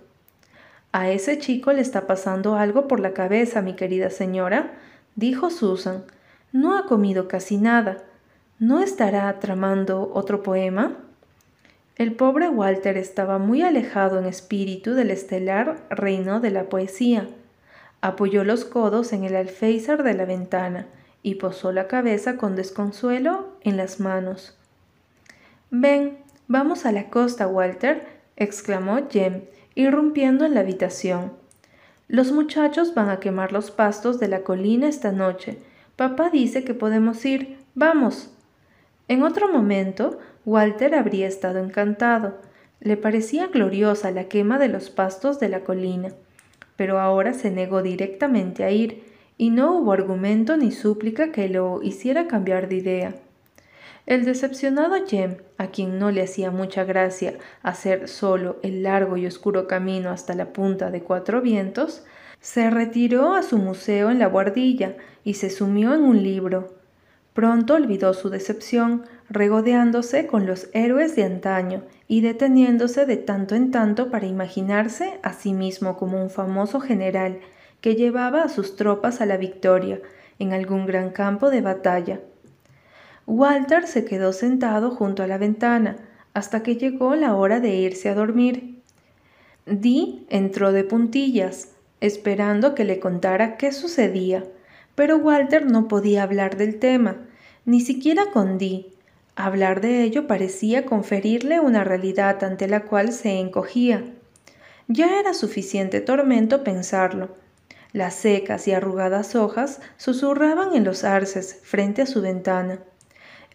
A 0.93 1.11
ese 1.11 1.39
chico 1.39 1.73
le 1.73 1.81
está 1.81 2.07
pasando 2.07 2.55
algo 2.55 2.87
por 2.87 3.01
la 3.01 3.15
cabeza, 3.15 3.63
mi 3.63 3.75
querida 3.75 4.11
señora, 4.11 4.73
dijo 5.17 5.49
Susan. 5.49 6.05
No 6.53 6.77
ha 6.77 6.85
comido 6.85 7.29
casi 7.29 7.57
nada. 7.57 7.97
¿No 8.59 8.81
estará 8.81 9.39
tramando 9.39 10.11
otro 10.13 10.43
poema? 10.43 10.99
El 12.01 12.15
pobre 12.15 12.49
Walter 12.49 12.97
estaba 12.97 13.37
muy 13.37 13.61
alejado 13.61 14.19
en 14.19 14.25
espíritu 14.25 14.95
del 14.95 15.11
estelar 15.11 15.85
reino 15.91 16.41
de 16.41 16.51
la 16.51 16.71
poesía. 16.71 17.29
Apoyó 18.01 18.43
los 18.43 18.65
codos 18.65 19.13
en 19.13 19.25
el 19.25 19.37
alféizar 19.37 20.03
de 20.03 20.15
la 20.15 20.25
ventana 20.25 20.87
y 21.23 21.35
posó 21.35 21.73
la 21.73 21.89
cabeza 21.89 22.39
con 22.39 22.57
desconsuelo 22.57 23.51
en 23.61 23.77
las 23.77 24.01
manos. 24.01 24.57
Ven, 25.71 26.17
vamos 26.49 26.87
a 26.87 26.93
la 26.93 27.11
costa, 27.11 27.47
Walter, 27.47 28.07
exclamó 28.37 29.07
Jem, 29.11 29.43
irrumpiendo 29.75 30.47
en 30.47 30.55
la 30.55 30.61
habitación. 30.61 31.35
Los 32.09 32.33
muchachos 32.33 32.95
van 32.95 33.11
a 33.11 33.21
quemar 33.21 33.53
los 33.53 33.71
pastos 33.71 34.19
de 34.19 34.29
la 34.29 34.41
colina 34.41 34.89
esta 34.89 35.13
noche. 35.13 35.59
Papá 35.97 36.31
dice 36.31 36.65
que 36.65 36.73
podemos 36.73 37.23
ir. 37.27 37.59
Vamos. 37.75 38.31
En 39.07 39.23
otro 39.23 39.53
momento, 39.53 40.19
Walter 40.47 40.95
habría 40.95 41.29
estado 41.29 41.59
encantado. 41.59 42.39
Le 42.81 42.97
parecía 42.97 43.49
gloriosa 43.49 44.11
la 44.11 44.25
quema 44.25 44.59
de 44.59 44.69
los 44.69 44.91
pastos 44.91 45.39
de 45.39 45.49
la 45.49 45.61
colina, 45.61 46.13
pero 46.77 46.99
ahora 46.99 47.35
se 47.35 47.51
negó 47.51 47.83
directamente 47.83 48.65
a 48.65 48.71
ir, 48.71 49.05
y 49.37 49.51
no 49.51 49.77
hubo 49.77 49.93
argumento 49.93 50.57
ni 50.57 50.71
súplica 50.71 51.33
que 51.33 51.49
lo 51.49 51.83
hiciera 51.83 52.27
cambiar 52.27 52.69
de 52.69 52.77
idea. 52.77 53.15
El 54.07 54.25
decepcionado 54.25 55.07
Jem, 55.07 55.37
a 55.59 55.69
quien 55.69 55.99
no 55.99 56.11
le 56.11 56.23
hacía 56.23 56.51
mucha 56.51 56.85
gracia 56.85 57.39
hacer 57.63 58.09
solo 58.09 58.59
el 58.63 58.83
largo 58.83 59.17
y 59.17 59.27
oscuro 59.27 59.67
camino 59.67 60.11
hasta 60.11 60.35
la 60.35 60.53
punta 60.53 60.91
de 60.91 61.03
Cuatro 61.03 61.43
Vientos, 61.43 62.05
se 62.41 62.71
retiró 62.71 63.35
a 63.35 63.43
su 63.43 63.59
museo 63.59 64.11
en 64.11 64.19
la 64.19 64.27
guardilla 64.27 64.97
y 65.23 65.35
se 65.35 65.51
sumió 65.51 65.95
en 65.95 66.03
un 66.03 66.23
libro. 66.23 66.75
Pronto 67.35 67.75
olvidó 67.75 68.15
su 68.15 68.31
decepción, 68.31 69.05
regodeándose 69.31 70.27
con 70.27 70.45
los 70.45 70.69
héroes 70.75 71.15
de 71.15 71.23
antaño 71.23 71.85
y 72.09 72.21
deteniéndose 72.21 73.07
de 73.07 73.17
tanto 73.17 73.55
en 73.55 73.71
tanto 73.71 74.11
para 74.11 74.27
imaginarse 74.27 75.21
a 75.23 75.33
sí 75.33 75.55
mismo 75.55 75.97
como 75.97 76.21
un 76.21 76.31
famoso 76.31 76.81
general 76.81 77.39
que 77.81 77.95
llevaba 77.95 78.43
a 78.43 78.49
sus 78.49 78.75
tropas 78.75 79.21
a 79.21 79.27
la 79.27 79.37
victoria 79.37 80.01
en 80.41 80.53
algún 80.53 80.85
gran 80.85 81.11
campo 81.11 81.49
de 81.49 81.61
batalla. 81.61 82.21
Walter 83.27 83.87
se 83.87 84.05
quedó 84.05 84.33
sentado 84.33 84.91
junto 84.91 85.23
a 85.23 85.29
la 85.29 85.39
ventana 85.39 85.97
hasta 86.35 86.65
que 86.65 86.77
llegó 86.77 87.15
la 87.15 87.37
hora 87.37 87.61
de 87.61 87.77
irse 87.77 88.09
a 88.09 88.15
dormir. 88.15 88.83
Dee 89.65 90.27
entró 90.29 90.73
de 90.73 90.83
puntillas, 90.83 91.69
esperando 92.01 92.75
que 92.75 92.85
le 92.85 92.99
contara 92.99 93.57
qué 93.57 93.71
sucedía, 93.71 94.45
pero 94.97 95.19
Walter 95.19 95.67
no 95.67 95.87
podía 95.87 96.25
hablar 96.25 96.57
del 96.57 96.81
tema, 96.81 97.19
ni 97.65 97.81
siquiera 97.81 98.27
con 98.33 98.59
Dee. 98.59 98.93
Hablar 99.43 99.81
de 99.81 100.03
ello 100.03 100.27
parecía 100.27 100.85
conferirle 100.85 101.61
una 101.61 101.83
realidad 101.83 102.45
ante 102.45 102.69
la 102.69 102.83
cual 102.83 103.11
se 103.11 103.39
encogía. 103.39 104.05
Ya 104.87 105.19
era 105.19 105.33
suficiente 105.33 106.03
tormento 106.03 106.63
pensarlo. 106.63 107.35
Las 107.95 108.13
secas 108.17 108.69
y 108.69 108.73
arrugadas 108.73 109.35
hojas 109.37 109.81
susurraban 109.97 110.75
en 110.75 110.85
los 110.85 111.05
arces 111.05 111.59
frente 111.63 112.03
a 112.03 112.07
su 112.07 112.21
ventana. 112.21 112.81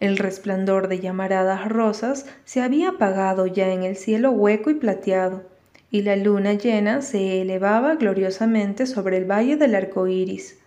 El 0.00 0.16
resplandor 0.16 0.88
de 0.88 0.98
llamaradas 0.98 1.68
rosas 1.68 2.26
se 2.44 2.62
había 2.62 2.88
apagado 2.88 3.46
ya 3.46 3.68
en 3.68 3.84
el 3.84 3.94
cielo 3.96 4.32
hueco 4.32 4.70
y 4.70 4.74
plateado, 4.74 5.44
y 5.92 6.02
la 6.02 6.16
luna 6.16 6.54
llena 6.54 7.00
se 7.00 7.42
elevaba 7.42 7.94
gloriosamente 7.94 8.86
sobre 8.86 9.18
el 9.18 9.30
valle 9.30 9.56
del 9.56 9.76
arco 9.76 10.08
iris. 10.08 10.58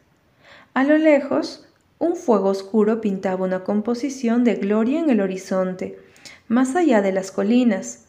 A 0.74 0.86
lo 0.86 0.98
lejos, 0.98 1.69
un 2.00 2.15
fuego 2.15 2.50
oscuro 2.50 3.01
pintaba 3.01 3.46
una 3.46 3.63
composición 3.63 4.44
de 4.46 4.56
gloria 4.56 5.00
en 5.00 5.10
el 5.10 5.20
horizonte, 5.20 6.00
más 6.48 6.75
allá 6.75 7.01
de 7.01 7.12
las 7.12 7.32
colinas. 7.32 8.06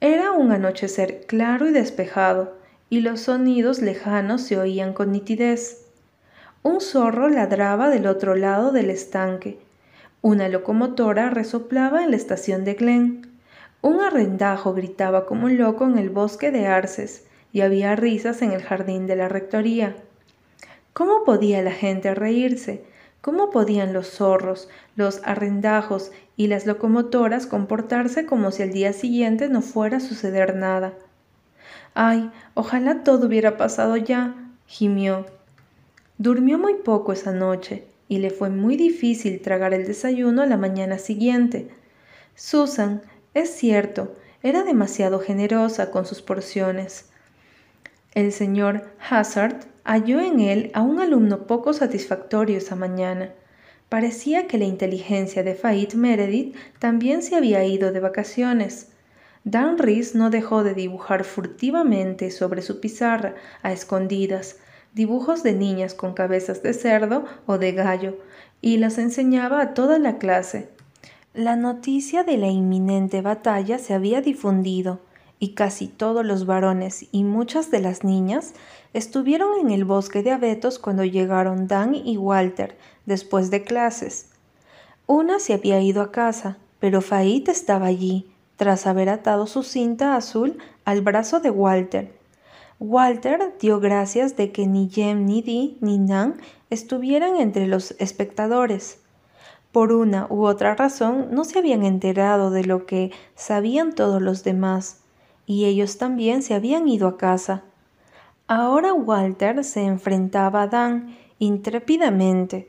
Era 0.00 0.32
un 0.32 0.52
anochecer 0.52 1.24
claro 1.26 1.68
y 1.68 1.72
despejado, 1.72 2.56
y 2.90 3.00
los 3.00 3.22
sonidos 3.22 3.80
lejanos 3.80 4.42
se 4.42 4.58
oían 4.58 4.92
con 4.92 5.12
nitidez. 5.12 5.86
Un 6.62 6.80
zorro 6.80 7.28
ladraba 7.30 7.88
del 7.88 8.06
otro 8.06 8.36
lado 8.36 8.70
del 8.70 8.90
estanque, 8.90 9.58
una 10.22 10.50
locomotora 10.50 11.30
resoplaba 11.30 12.04
en 12.04 12.10
la 12.10 12.18
estación 12.18 12.62
de 12.64 12.74
Glen. 12.74 13.26
Un 13.80 14.00
arrendajo 14.00 14.74
gritaba 14.74 15.24
como 15.24 15.46
un 15.46 15.56
loco 15.56 15.86
en 15.86 15.96
el 15.96 16.10
bosque 16.10 16.50
de 16.50 16.66
arces 16.66 17.24
y 17.54 17.62
había 17.62 17.96
risas 17.96 18.42
en 18.42 18.52
el 18.52 18.62
jardín 18.62 19.06
de 19.06 19.16
la 19.16 19.30
rectoría. 19.30 19.96
¿Cómo 20.92 21.24
podía 21.24 21.62
la 21.62 21.70
gente 21.70 22.14
reírse? 22.14 22.84
¿Cómo 23.20 23.50
podían 23.50 23.92
los 23.92 24.08
zorros, 24.08 24.68
los 24.96 25.20
arrendajos 25.24 26.10
y 26.36 26.46
las 26.46 26.64
locomotoras 26.66 27.46
comportarse 27.46 28.24
como 28.24 28.50
si 28.50 28.62
al 28.62 28.72
día 28.72 28.92
siguiente 28.94 29.48
no 29.48 29.60
fuera 29.60 29.98
a 29.98 30.00
suceder 30.00 30.56
nada? 30.56 30.94
Ay, 31.94 32.30
ojalá 32.54 33.02
todo 33.04 33.26
hubiera 33.26 33.56
pasado 33.56 33.96
ya, 33.96 34.34
gimió. 34.66 35.26
Durmió 36.16 36.58
muy 36.58 36.74
poco 36.74 37.12
esa 37.12 37.32
noche 37.32 37.84
y 38.08 38.18
le 38.18 38.30
fue 38.30 38.48
muy 38.48 38.76
difícil 38.76 39.40
tragar 39.40 39.74
el 39.74 39.86
desayuno 39.86 40.42
a 40.42 40.46
la 40.46 40.56
mañana 40.56 40.98
siguiente. 40.98 41.68
Susan, 42.34 43.02
es 43.34 43.50
cierto, 43.50 44.16
era 44.42 44.64
demasiado 44.64 45.20
generosa 45.20 45.90
con 45.90 46.06
sus 46.06 46.22
porciones. 46.22 47.10
El 48.14 48.32
señor 48.32 48.88
Hazard 49.08 49.69
halló 49.84 50.20
en 50.20 50.40
él 50.40 50.70
a 50.74 50.82
un 50.82 51.00
alumno 51.00 51.46
poco 51.46 51.72
satisfactorio 51.72 52.58
esa 52.58 52.76
mañana. 52.76 53.32
Parecía 53.88 54.46
que 54.46 54.58
la 54.58 54.66
inteligencia 54.66 55.42
de 55.42 55.54
Fait 55.54 55.94
Meredith 55.94 56.54
también 56.78 57.22
se 57.22 57.36
había 57.36 57.64
ido 57.64 57.92
de 57.92 58.00
vacaciones. 58.00 58.88
Dan 59.44 59.78
Rees 59.78 60.14
no 60.14 60.30
dejó 60.30 60.62
de 60.62 60.74
dibujar 60.74 61.24
furtivamente 61.24 62.30
sobre 62.30 62.62
su 62.62 62.80
pizarra, 62.80 63.34
a 63.62 63.72
escondidas, 63.72 64.58
dibujos 64.94 65.42
de 65.42 65.54
niñas 65.54 65.94
con 65.94 66.14
cabezas 66.14 66.62
de 66.62 66.72
cerdo 66.72 67.24
o 67.46 67.58
de 67.58 67.72
gallo, 67.72 68.18
y 68.60 68.76
las 68.76 68.98
enseñaba 68.98 69.60
a 69.60 69.74
toda 69.74 69.98
la 69.98 70.18
clase. 70.18 70.68
La 71.32 71.56
noticia 71.56 72.22
de 72.22 72.36
la 72.36 72.48
inminente 72.48 73.22
batalla 73.22 73.78
se 73.78 73.94
había 73.94 74.20
difundido, 74.20 75.00
y 75.38 75.54
casi 75.54 75.88
todos 75.88 76.24
los 76.24 76.44
varones 76.44 77.06
y 77.12 77.24
muchas 77.24 77.70
de 77.70 77.80
las 77.80 78.04
niñas 78.04 78.52
estuvieron 78.92 79.58
en 79.60 79.70
el 79.70 79.84
bosque 79.84 80.22
de 80.22 80.32
abetos 80.32 80.78
cuando 80.78 81.04
llegaron 81.04 81.66
Dan 81.66 81.94
y 81.94 82.16
Walter 82.16 82.76
después 83.06 83.50
de 83.50 83.62
clases. 83.62 84.30
Una 85.06 85.38
se 85.38 85.54
había 85.54 85.80
ido 85.80 86.02
a 86.02 86.12
casa, 86.12 86.58
pero 86.78 87.00
Fait 87.00 87.48
estaba 87.48 87.86
allí, 87.86 88.30
tras 88.56 88.86
haber 88.86 89.08
atado 89.08 89.46
su 89.46 89.62
cinta 89.62 90.16
azul 90.16 90.58
al 90.84 91.02
brazo 91.02 91.40
de 91.40 91.50
Walter 91.50 92.20
Walter 92.82 93.54
dio 93.60 93.78
gracias 93.78 94.38
de 94.38 94.52
que 94.52 94.66
ni 94.66 94.88
Jem, 94.88 95.26
ni 95.26 95.42
Dee, 95.42 95.76
ni 95.82 95.98
Nan 95.98 96.40
estuvieran 96.70 97.36
entre 97.36 97.66
los 97.66 97.94
espectadores. 97.98 99.00
Por 99.70 99.92
una 99.92 100.26
u 100.30 100.46
otra 100.46 100.74
razón 100.74 101.28
no 101.30 101.44
se 101.44 101.58
habían 101.58 101.84
enterado 101.84 102.50
de 102.50 102.64
lo 102.64 102.86
que 102.86 103.12
sabían 103.34 103.92
todos 103.94 104.22
los 104.22 104.44
demás, 104.44 105.02
y 105.44 105.66
ellos 105.66 105.98
también 105.98 106.42
se 106.42 106.54
habían 106.54 106.88
ido 106.88 107.06
a 107.06 107.18
casa. 107.18 107.64
Ahora 108.52 108.92
Walter 108.92 109.62
se 109.62 109.84
enfrentaba 109.84 110.62
a 110.62 110.66
Dan 110.66 111.16
intrépidamente. 111.38 112.68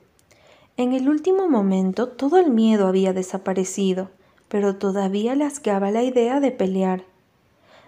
En 0.78 0.94
el 0.94 1.10
último 1.10 1.50
momento 1.50 2.08
todo 2.08 2.38
el 2.38 2.52
miedo 2.52 2.86
había 2.86 3.14
desaparecido, 3.14 4.12
pero 4.48 4.76
todavía 4.76 5.34
le 5.34 5.44
asqueaba 5.44 5.90
la 5.90 6.04
idea 6.04 6.40
de 6.40 6.52
pelear. 6.52 7.04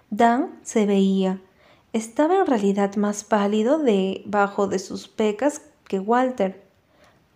Dan 0.09 0.59
se 0.63 0.87
veía, 0.87 1.39
estaba 1.93 2.39
en 2.39 2.47
realidad 2.47 2.95
más 2.95 3.23
pálido 3.23 3.77
debajo 3.77 4.65
de 4.65 4.79
sus 4.79 5.07
pecas 5.07 5.61
que 5.87 5.99
Walter. 5.99 6.63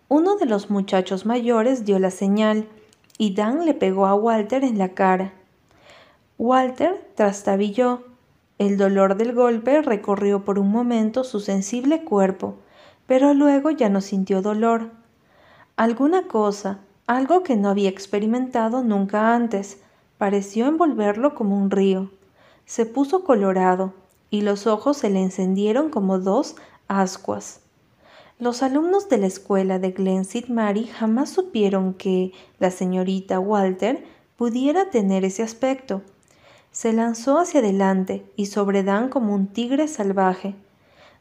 Uno 0.08 0.38
de 0.38 0.46
los 0.46 0.70
muchachos 0.70 1.24
mayores 1.24 1.84
dio 1.84 2.00
la 2.00 2.10
señal 2.10 2.66
y 3.16 3.32
Dan 3.32 3.64
le 3.64 3.74
pegó 3.74 4.06
a 4.06 4.16
Walter 4.16 4.64
en 4.64 4.76
la 4.76 4.88
cara. 4.88 5.34
Walter 6.36 7.08
trastabilló. 7.14 8.07
El 8.58 8.76
dolor 8.76 9.16
del 9.16 9.34
golpe 9.34 9.82
recorrió 9.82 10.44
por 10.44 10.58
un 10.58 10.70
momento 10.70 11.22
su 11.22 11.38
sensible 11.38 12.02
cuerpo, 12.02 12.56
pero 13.06 13.32
luego 13.32 13.70
ya 13.70 13.88
no 13.88 14.00
sintió 14.00 14.42
dolor. 14.42 14.90
Alguna 15.76 16.26
cosa, 16.26 16.80
algo 17.06 17.44
que 17.44 17.56
no 17.56 17.68
había 17.68 17.88
experimentado 17.88 18.82
nunca 18.82 19.34
antes. 19.34 19.80
Pareció 20.18 20.66
envolverlo 20.66 21.36
como 21.36 21.56
un 21.56 21.70
río. 21.70 22.10
Se 22.66 22.84
puso 22.84 23.22
colorado 23.22 23.94
y 24.28 24.42
los 24.42 24.66
ojos 24.66 24.98
se 24.98 25.08
le 25.08 25.22
encendieron 25.22 25.88
como 25.88 26.18
dos 26.18 26.56
ascuas. 26.88 27.60
Los 28.40 28.62
alumnos 28.62 29.08
de 29.08 29.18
la 29.18 29.26
escuela 29.26 29.78
de 29.78 29.92
Glen 29.92 30.20
St. 30.20 30.52
Mary 30.52 30.84
jamás 30.86 31.30
supieron 31.30 31.94
que 31.94 32.32
la 32.58 32.70
señorita 32.70 33.40
Walter 33.40 34.04
pudiera 34.36 34.90
tener 34.90 35.24
ese 35.24 35.42
aspecto. 35.42 36.02
Se 36.78 36.92
lanzó 36.92 37.40
hacia 37.40 37.58
adelante 37.58 38.24
y 38.36 38.46
sobre 38.46 38.84
Dan 38.84 39.08
como 39.08 39.34
un 39.34 39.48
tigre 39.48 39.88
salvaje. 39.88 40.54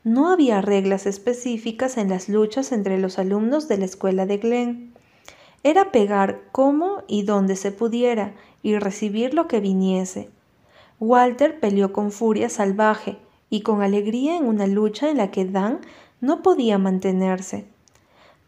No 0.04 0.32
había 0.32 0.62
reglas 0.62 1.08
específicas 1.08 1.98
en 1.98 2.10
las 2.10 2.30
luchas 2.30 2.72
entre 2.72 3.00
los 3.00 3.18
alumnos 3.18 3.68
de 3.68 3.80
la 3.80 3.86
escuela 3.86 4.28
de 4.28 4.38
Glen. 4.38 4.94
Era 5.64 5.92
pegar 5.92 6.42
como 6.52 7.02
y 7.08 7.24
donde 7.24 7.56
se 7.56 7.72
pudiera 7.72 8.36
y 8.62 8.78
recibir 8.78 9.34
lo 9.34 9.48
que 9.48 9.60
viniese. 9.60 10.30
Walter 11.00 11.60
peleó 11.60 11.92
con 11.92 12.12
furia 12.12 12.50
salvaje 12.50 13.18
y 13.50 13.62
con 13.62 13.82
alegría 13.82 14.38
en 14.38 14.46
una 14.46 14.68
lucha 14.68 15.10
en 15.10 15.18
la 15.18 15.32
que 15.32 15.46
Dan 15.46 15.80
no 16.22 16.44
podía 16.44 16.78
mantenerse. 16.78 17.66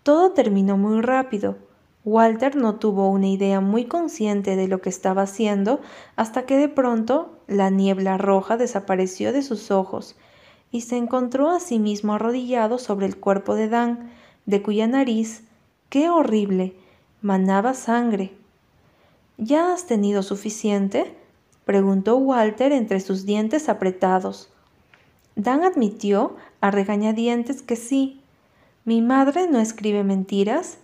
Todo 0.04 0.34
terminó 0.34 0.78
muy 0.78 1.02
rápido. 1.02 1.58
Walter 2.06 2.56
no 2.56 2.76
tuvo 2.76 3.10
una 3.10 3.28
idea 3.28 3.60
muy 3.60 3.86
consciente 3.86 4.56
de 4.56 4.68
lo 4.68 4.82
que 4.82 4.90
estaba 4.90 5.24
haciendo 5.24 5.82
hasta 6.16 6.46
que 6.46 6.58
de 6.58 6.70
pronto 6.70 7.38
la 7.48 7.70
niebla 7.70 8.18
roja 8.18 8.56
desapareció 8.56 9.34
de 9.34 9.42
sus 9.42 9.70
ojos 9.70 10.16
y 10.72 10.82
se 10.82 10.98
encontró 10.98 11.50
a 11.50 11.60
sí 11.60 11.80
mismo 11.80 12.14
arrodillado 12.14 12.78
sobre 12.78 13.06
el 13.06 13.18
cuerpo 13.18 13.56
de 13.56 13.68
Dan, 13.68 14.12
de 14.46 14.62
cuya 14.62 14.88
nariz, 14.88 15.44
qué 15.90 16.10
horrible, 16.10 16.76
manaba 17.22 17.74
sangre. 17.74 18.34
¿Ya 19.38 19.74
has 19.74 19.86
tenido 19.86 20.24
suficiente? 20.24 21.16
preguntó 21.66 22.18
Walter 22.18 22.72
entre 22.72 23.00
sus 23.00 23.26
dientes 23.26 23.70
apretados. 23.70 24.50
Dan 25.36 25.64
admitió 25.64 26.36
a 26.62 26.72
regañadientes 26.72 27.62
que 27.62 27.76
sí. 27.76 28.22
¿Mi 28.86 29.02
madre 29.02 29.48
no 29.48 29.60
escribe 29.60 30.04
mentiras? 30.04 30.80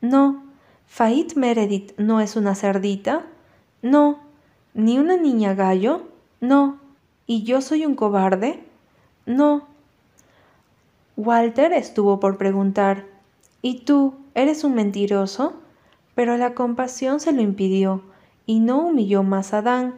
No. 0.00 0.49
¿Fait 0.92 1.36
Meredith 1.36 1.96
no 1.98 2.20
es 2.20 2.34
una 2.34 2.56
cerdita? 2.56 3.24
No. 3.80 4.18
¿Ni 4.74 4.98
una 4.98 5.16
niña 5.16 5.54
gallo? 5.54 6.02
No. 6.40 6.80
¿Y 7.28 7.44
yo 7.44 7.62
soy 7.62 7.86
un 7.86 7.94
cobarde? 7.94 8.64
No. 9.24 9.68
Walter 11.16 11.72
estuvo 11.72 12.18
por 12.18 12.38
preguntar, 12.38 13.06
¿y 13.62 13.82
tú 13.82 14.14
eres 14.34 14.64
un 14.64 14.74
mentiroso? 14.74 15.54
Pero 16.16 16.36
la 16.36 16.54
compasión 16.54 17.20
se 17.20 17.32
lo 17.32 17.40
impidió 17.40 18.02
y 18.44 18.58
no 18.58 18.84
humilló 18.84 19.22
más 19.22 19.54
a 19.54 19.62
Dan. 19.62 19.94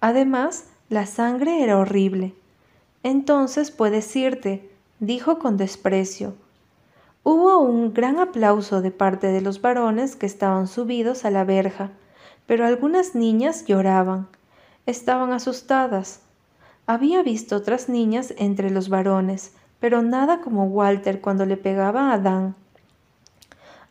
Además, 0.00 0.66
la 0.88 1.06
sangre 1.06 1.64
era 1.64 1.78
horrible. 1.78 2.32
Entonces 3.02 3.72
puedes 3.72 4.14
irte, 4.14 4.70
dijo 5.00 5.40
con 5.40 5.56
desprecio. 5.56 6.34
Hubo 7.24 7.58
un 7.58 7.94
gran 7.94 8.18
aplauso 8.18 8.82
de 8.82 8.90
parte 8.90 9.28
de 9.28 9.40
los 9.40 9.60
varones 9.60 10.16
que 10.16 10.26
estaban 10.26 10.66
subidos 10.66 11.24
a 11.24 11.30
la 11.30 11.44
verja, 11.44 11.90
pero 12.46 12.66
algunas 12.66 13.14
niñas 13.14 13.64
lloraban. 13.64 14.26
Estaban 14.86 15.32
asustadas. 15.32 16.22
Había 16.86 17.22
visto 17.22 17.54
otras 17.54 17.88
niñas 17.88 18.34
entre 18.38 18.70
los 18.70 18.88
varones, 18.88 19.52
pero 19.78 20.02
nada 20.02 20.40
como 20.40 20.64
Walter 20.64 21.20
cuando 21.20 21.46
le 21.46 21.56
pegaba 21.56 22.12
a 22.12 22.18
Dan. 22.18 22.56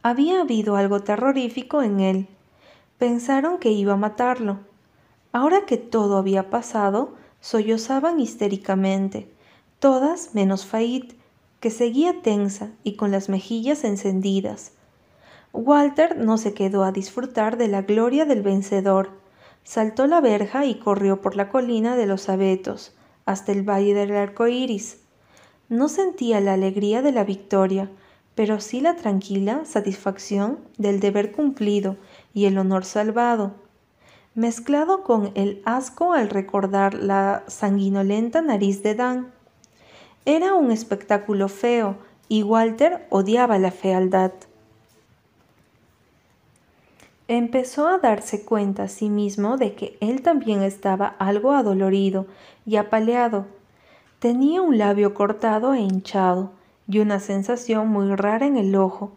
Había 0.03 0.41
habido 0.41 0.75
algo 0.75 1.00
terrorífico 1.00 1.81
en 1.81 2.01
él. 2.01 2.27
Pensaron 2.97 3.59
que 3.59 3.71
iba 3.71 3.93
a 3.93 3.97
matarlo. 3.97 4.59
Ahora 5.31 5.65
que 5.65 5.77
todo 5.77 6.17
había 6.17 6.50
pasado, 6.50 7.13
sollozaban 7.39 8.19
histéricamente, 8.19 9.31
todas 9.79 10.35
menos 10.35 10.65
Fait, 10.65 11.15
que 11.61 11.69
seguía 11.69 12.21
tensa 12.21 12.71
y 12.83 12.97
con 12.97 13.11
las 13.11 13.29
mejillas 13.29 13.85
encendidas. 13.85 14.74
Walter 15.53 16.17
no 16.17 16.37
se 16.37 16.53
quedó 16.53 16.83
a 16.83 16.91
disfrutar 16.91 17.55
de 17.55 17.69
la 17.69 17.83
gloria 17.83 18.25
del 18.25 18.41
vencedor. 18.41 19.11
Saltó 19.63 20.07
la 20.07 20.19
verja 20.19 20.65
y 20.65 20.75
corrió 20.75 21.21
por 21.21 21.37
la 21.37 21.47
colina 21.47 21.95
de 21.95 22.05
los 22.07 22.27
abetos, 22.27 22.93
hasta 23.25 23.53
el 23.53 23.63
valle 23.63 23.93
del 23.93 24.13
arco 24.13 24.47
iris. 24.47 24.97
No 25.69 25.87
sentía 25.87 26.41
la 26.41 26.53
alegría 26.53 27.01
de 27.01 27.13
la 27.13 27.24
victoria, 27.24 27.89
pero 28.35 28.59
sí 28.59 28.81
la 28.81 28.97
tranquila 28.97 29.63
satisfacción 29.63 30.59
del 30.77 31.00
deber 31.00 31.31
cumplido 31.31 31.95
y 32.33 32.45
el 32.45 32.57
honor 32.57 32.83
salvado 32.83 33.53
mezclado 34.33 35.03
con 35.03 35.31
el 35.35 35.61
asco 35.65 36.13
al 36.13 36.29
recordar 36.29 36.93
la 36.93 37.43
sanguinolenta 37.47 38.41
nariz 38.41 38.81
de 38.81 38.95
Dan. 38.95 39.31
Era 40.25 40.53
un 40.53 40.72
espectáculo 40.72 41.48
feo 41.50 41.98
y 42.27 42.44
Walter 42.44 43.07
odiaba 43.10 43.57
la 43.57 43.72
fealdad. 43.72 44.31
Empezó 47.27 47.88
a 47.88 47.98
darse 47.98 48.44
cuenta 48.44 48.84
a 48.84 48.88
sí 48.88 49.10
mismo 49.10 49.57
de 49.57 49.74
que 49.74 49.98
él 50.00 50.22
también 50.22 50.62
estaba 50.62 51.07
algo 51.07 51.53
adolorido 51.53 52.27
y 52.66 52.75
apaleado. 52.75 53.48
Tenía 54.20 54.62
un 54.62 54.77
labio 54.77 55.14
cortado 55.14 55.74
e 55.74 55.79
hinchado 55.79 56.51
y 56.88 57.00
una 57.00 57.20
sensación 57.20 57.88
muy 57.88 58.16
rara 58.16 58.46
en 58.46 58.57
el 58.57 58.75
ojo. 58.75 59.14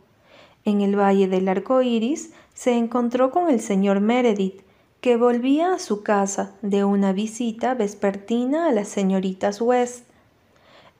En 0.64 0.80
el 0.80 0.98
valle 0.98 1.28
del 1.28 1.48
arco 1.48 1.82
iris 1.82 2.32
se 2.54 2.78
encontró 2.78 3.30
con 3.30 3.50
el 3.50 3.60
señor 3.60 4.00
Meredith, 4.00 4.62
que 5.02 5.16
volvía 5.16 5.74
a 5.74 5.78
su 5.78 6.02
casa 6.02 6.52
de 6.62 6.84
una 6.84 7.12
visita 7.12 7.74
vespertina 7.74 8.68
a 8.68 8.72
las 8.72 8.88
señoritas 8.88 9.60
West. 9.60 10.06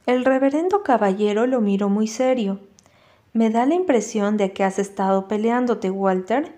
El 0.06 0.26
reverendo 0.26 0.82
caballero 0.82 1.46
lo 1.46 1.62
miró 1.62 1.88
muy 1.88 2.08
serio. 2.08 2.60
Me 3.32 3.48
da 3.48 3.64
la 3.64 3.74
impresión 3.74 4.36
de 4.36 4.52
que 4.52 4.62
has 4.62 4.78
estado 4.78 5.28
peleándote, 5.28 5.90
Walter. 5.90 6.54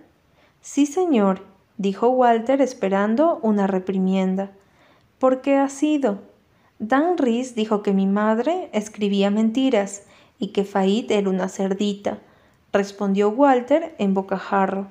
Sí, 0.60 0.84
señor, 0.84 1.42
dijo 1.78 2.08
Walter 2.08 2.60
esperando 2.60 3.38
una 3.42 3.68
reprimienda. 3.68 4.50
¿Por 5.20 5.42
qué 5.42 5.56
ha 5.56 5.68
sido? 5.68 6.18
Dan 6.80 7.16
Rees 7.18 7.54
dijo 7.54 7.82
que 7.82 7.92
mi 7.92 8.06
madre 8.06 8.68
escribía 8.72 9.30
mentiras 9.30 10.02
y 10.40 10.48
que 10.48 10.64
Fait 10.64 11.08
era 11.10 11.30
una 11.30 11.48
cerdita, 11.48 12.18
respondió 12.72 13.30
Walter 13.30 13.94
en 13.98 14.12
bocajarro. 14.12 14.88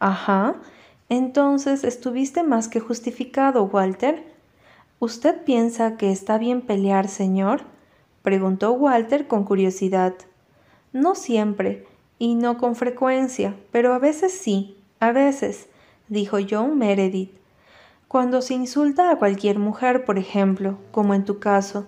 Ajá, 0.00 0.56
entonces 1.10 1.84
estuviste 1.84 2.42
más 2.42 2.68
que 2.68 2.80
justificado, 2.80 3.64
Walter. 3.64 4.24
¿Usted 4.98 5.44
piensa 5.44 5.98
que 5.98 6.10
está 6.10 6.38
bien 6.38 6.62
pelear, 6.62 7.06
señor? 7.06 7.64
Preguntó 8.22 8.72
Walter 8.72 9.26
con 9.26 9.44
curiosidad. 9.44 10.14
No 10.92 11.14
siempre, 11.14 11.86
y 12.18 12.34
no 12.34 12.58
con 12.58 12.76
frecuencia, 12.76 13.56
pero 13.70 13.94
a 13.94 13.98
veces 13.98 14.32
sí, 14.32 14.76
a 15.00 15.12
veces, 15.12 15.68
dijo 16.08 16.38
John 16.48 16.78
Meredith. 16.78 17.32
Cuando 18.06 18.42
se 18.42 18.54
insulta 18.54 19.10
a 19.10 19.16
cualquier 19.16 19.58
mujer, 19.58 20.04
por 20.04 20.18
ejemplo, 20.18 20.78
como 20.90 21.14
en 21.14 21.24
tu 21.24 21.38
caso. 21.38 21.86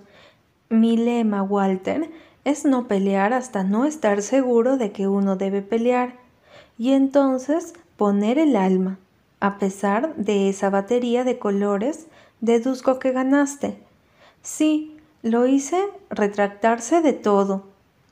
Mi 0.68 0.96
lema, 0.96 1.42
Walter, 1.42 2.10
es 2.44 2.64
no 2.64 2.88
pelear 2.88 3.32
hasta 3.32 3.62
no 3.62 3.84
estar 3.84 4.22
seguro 4.22 4.76
de 4.76 4.90
que 4.90 5.06
uno 5.06 5.36
debe 5.36 5.62
pelear, 5.62 6.14
y 6.78 6.92
entonces 6.92 7.74
poner 7.96 8.38
el 8.38 8.56
alma. 8.56 8.98
A 9.38 9.58
pesar 9.58 10.16
de 10.16 10.48
esa 10.48 10.70
batería 10.70 11.24
de 11.24 11.38
colores, 11.38 12.06
deduzco 12.40 12.98
que 12.98 13.12
ganaste. 13.12 13.78
Sí, 14.42 14.93
lo 15.24 15.46
hice 15.46 15.82
retractarse 16.10 17.00
de 17.00 17.14
todo. 17.14 17.64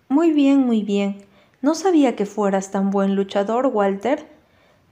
Muy 0.08 0.32
bien, 0.32 0.66
muy 0.66 0.82
bien. 0.82 1.18
No 1.60 1.74
sabía 1.74 2.16
que 2.16 2.24
fueras 2.24 2.70
tan 2.70 2.90
buen 2.90 3.16
luchador, 3.16 3.66
Walter. 3.66 4.26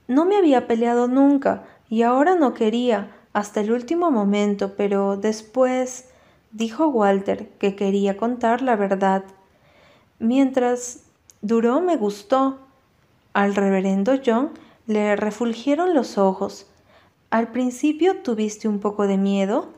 No 0.06 0.26
me 0.26 0.36
había 0.36 0.66
peleado 0.66 1.08
nunca, 1.08 1.64
y 1.88 2.02
ahora 2.02 2.34
no 2.34 2.52
quería, 2.52 3.10
hasta 3.32 3.62
el 3.62 3.72
último 3.72 4.10
momento, 4.10 4.74
pero 4.76 5.16
después 5.16 6.10
dijo 6.52 6.88
Walter 6.88 7.48
que 7.58 7.74
quería 7.74 8.18
contar 8.18 8.60
la 8.60 8.76
verdad. 8.76 9.24
Mientras 10.18 11.04
duró 11.40 11.80
me 11.80 11.96
gustó. 11.96 12.58
Al 13.32 13.54
reverendo 13.54 14.20
John 14.22 14.50
le 14.86 15.16
refulgieron 15.16 15.94
los 15.94 16.18
ojos. 16.18 16.66
Al 17.30 17.48
principio 17.50 18.18
tuviste 18.18 18.68
un 18.68 18.78
poco 18.78 19.06
de 19.06 19.16
miedo. 19.16 19.70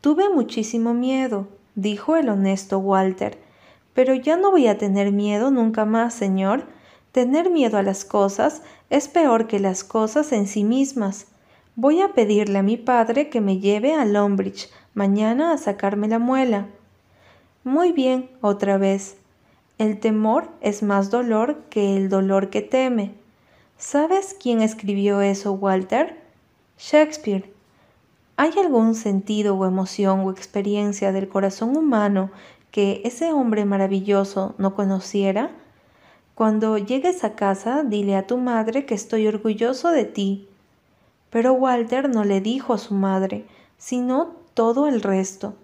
Tuve 0.00 0.30
muchísimo 0.30 0.94
miedo, 0.94 1.46
dijo 1.74 2.16
el 2.16 2.28
honesto 2.28 2.78
Walter. 2.78 3.38
Pero 3.94 4.14
ya 4.14 4.36
no 4.36 4.50
voy 4.50 4.66
a 4.66 4.78
tener 4.78 5.12
miedo 5.12 5.50
nunca 5.50 5.84
más, 5.84 6.14
señor. 6.14 6.66
Tener 7.12 7.50
miedo 7.50 7.78
a 7.78 7.82
las 7.82 8.04
cosas 8.04 8.62
es 8.90 9.08
peor 9.08 9.46
que 9.46 9.60
las 9.60 9.84
cosas 9.84 10.32
en 10.32 10.46
sí 10.46 10.64
mismas. 10.64 11.26
Voy 11.76 12.00
a 12.00 12.12
pedirle 12.12 12.58
a 12.58 12.62
mi 12.62 12.76
padre 12.76 13.28
que 13.30 13.40
me 13.40 13.58
lleve 13.58 13.94
a 13.94 14.04
Lombridge 14.04 14.68
mañana 14.94 15.52
a 15.52 15.58
sacarme 15.58 16.08
la 16.08 16.18
muela. 16.18 16.66
Muy 17.64 17.92
bien, 17.92 18.30
otra 18.40 18.78
vez. 18.78 19.16
El 19.78 19.98
temor 19.98 20.50
es 20.60 20.82
más 20.82 21.10
dolor 21.10 21.64
que 21.70 21.96
el 21.96 22.08
dolor 22.08 22.50
que 22.50 22.62
teme. 22.62 23.14
¿Sabes 23.76 24.36
quién 24.38 24.62
escribió 24.62 25.20
eso, 25.20 25.52
Walter? 25.52 26.20
Shakespeare. 26.78 27.53
¿Hay 28.36 28.50
algún 28.58 28.96
sentido 28.96 29.54
o 29.56 29.64
emoción 29.64 30.20
o 30.20 30.32
experiencia 30.32 31.12
del 31.12 31.28
corazón 31.28 31.76
humano 31.76 32.32
que 32.72 33.00
ese 33.04 33.32
hombre 33.32 33.64
maravilloso 33.64 34.56
no 34.58 34.74
conociera? 34.74 35.52
Cuando 36.34 36.76
llegues 36.76 37.22
a 37.22 37.36
casa, 37.36 37.84
dile 37.84 38.16
a 38.16 38.26
tu 38.26 38.36
madre 38.36 38.86
que 38.86 38.94
estoy 38.94 39.28
orgulloso 39.28 39.90
de 39.90 40.04
ti. 40.04 40.48
Pero 41.30 41.52
Walter 41.52 42.08
no 42.08 42.24
le 42.24 42.40
dijo 42.40 42.74
a 42.74 42.78
su 42.78 42.94
madre, 42.94 43.46
sino 43.78 44.34
todo 44.54 44.88
el 44.88 45.00
resto, 45.00 45.54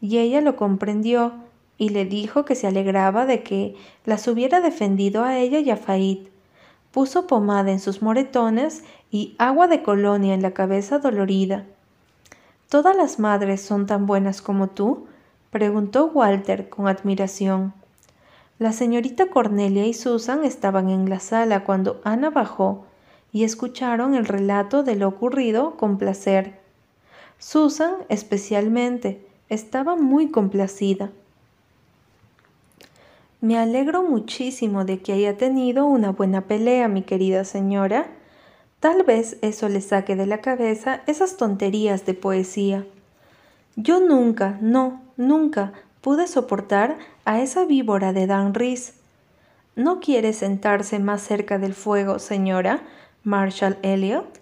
y 0.00 0.18
ella 0.18 0.40
lo 0.40 0.56
comprendió 0.56 1.32
y 1.78 1.90
le 1.90 2.06
dijo 2.06 2.44
que 2.44 2.56
se 2.56 2.66
alegraba 2.66 3.24
de 3.24 3.44
que 3.44 3.76
las 4.04 4.26
hubiera 4.26 4.60
defendido 4.60 5.22
a 5.22 5.38
ella 5.38 5.60
y 5.60 5.70
a 5.70 5.76
Faid. 5.76 6.26
Puso 6.90 7.28
pomada 7.28 7.70
en 7.70 7.78
sus 7.78 8.02
moretones 8.02 8.82
y 9.12 9.36
agua 9.38 9.68
de 9.68 9.84
colonia 9.84 10.34
en 10.34 10.42
la 10.42 10.54
cabeza 10.54 10.98
dolorida. 10.98 11.66
¿Todas 12.68 12.96
las 12.96 13.18
madres 13.20 13.60
son 13.60 13.86
tan 13.86 14.06
buenas 14.06 14.42
como 14.42 14.68
tú? 14.68 15.06
preguntó 15.50 16.06
Walter 16.06 16.68
con 16.68 16.88
admiración. 16.88 17.72
La 18.58 18.72
señorita 18.72 19.26
Cornelia 19.26 19.86
y 19.86 19.94
Susan 19.94 20.44
estaban 20.44 20.88
en 20.88 21.08
la 21.08 21.20
sala 21.20 21.62
cuando 21.62 22.00
Ana 22.04 22.30
bajó 22.30 22.84
y 23.32 23.44
escucharon 23.44 24.14
el 24.14 24.26
relato 24.26 24.82
de 24.82 24.96
lo 24.96 25.08
ocurrido 25.08 25.76
con 25.76 25.98
placer. 25.98 26.58
Susan, 27.38 27.94
especialmente, 28.08 29.24
estaba 29.48 29.94
muy 29.94 30.30
complacida. 30.30 31.10
Me 33.40 33.58
alegro 33.58 34.02
muchísimo 34.02 34.84
de 34.84 35.00
que 35.00 35.12
haya 35.12 35.36
tenido 35.36 35.86
una 35.86 36.10
buena 36.10 36.40
pelea, 36.42 36.88
mi 36.88 37.02
querida 37.02 37.44
señora. 37.44 38.08
Tal 38.86 39.02
vez 39.02 39.36
eso 39.42 39.68
le 39.68 39.80
saque 39.80 40.14
de 40.14 40.26
la 40.26 40.40
cabeza 40.40 41.00
esas 41.08 41.36
tonterías 41.36 42.06
de 42.06 42.14
poesía. 42.14 42.86
Yo 43.74 43.98
nunca, 43.98 44.58
no, 44.60 45.02
nunca 45.16 45.72
pude 46.00 46.28
soportar 46.28 46.96
a 47.24 47.40
esa 47.40 47.64
víbora 47.64 48.12
de 48.12 48.28
Dan 48.28 48.54
Rees. 48.54 48.94
¿No 49.74 49.98
quiere 49.98 50.32
sentarse 50.32 51.00
más 51.00 51.20
cerca 51.22 51.58
del 51.58 51.74
fuego, 51.74 52.20
señora? 52.20 52.78
Marshall 53.24 53.76
Elliot. 53.82 54.38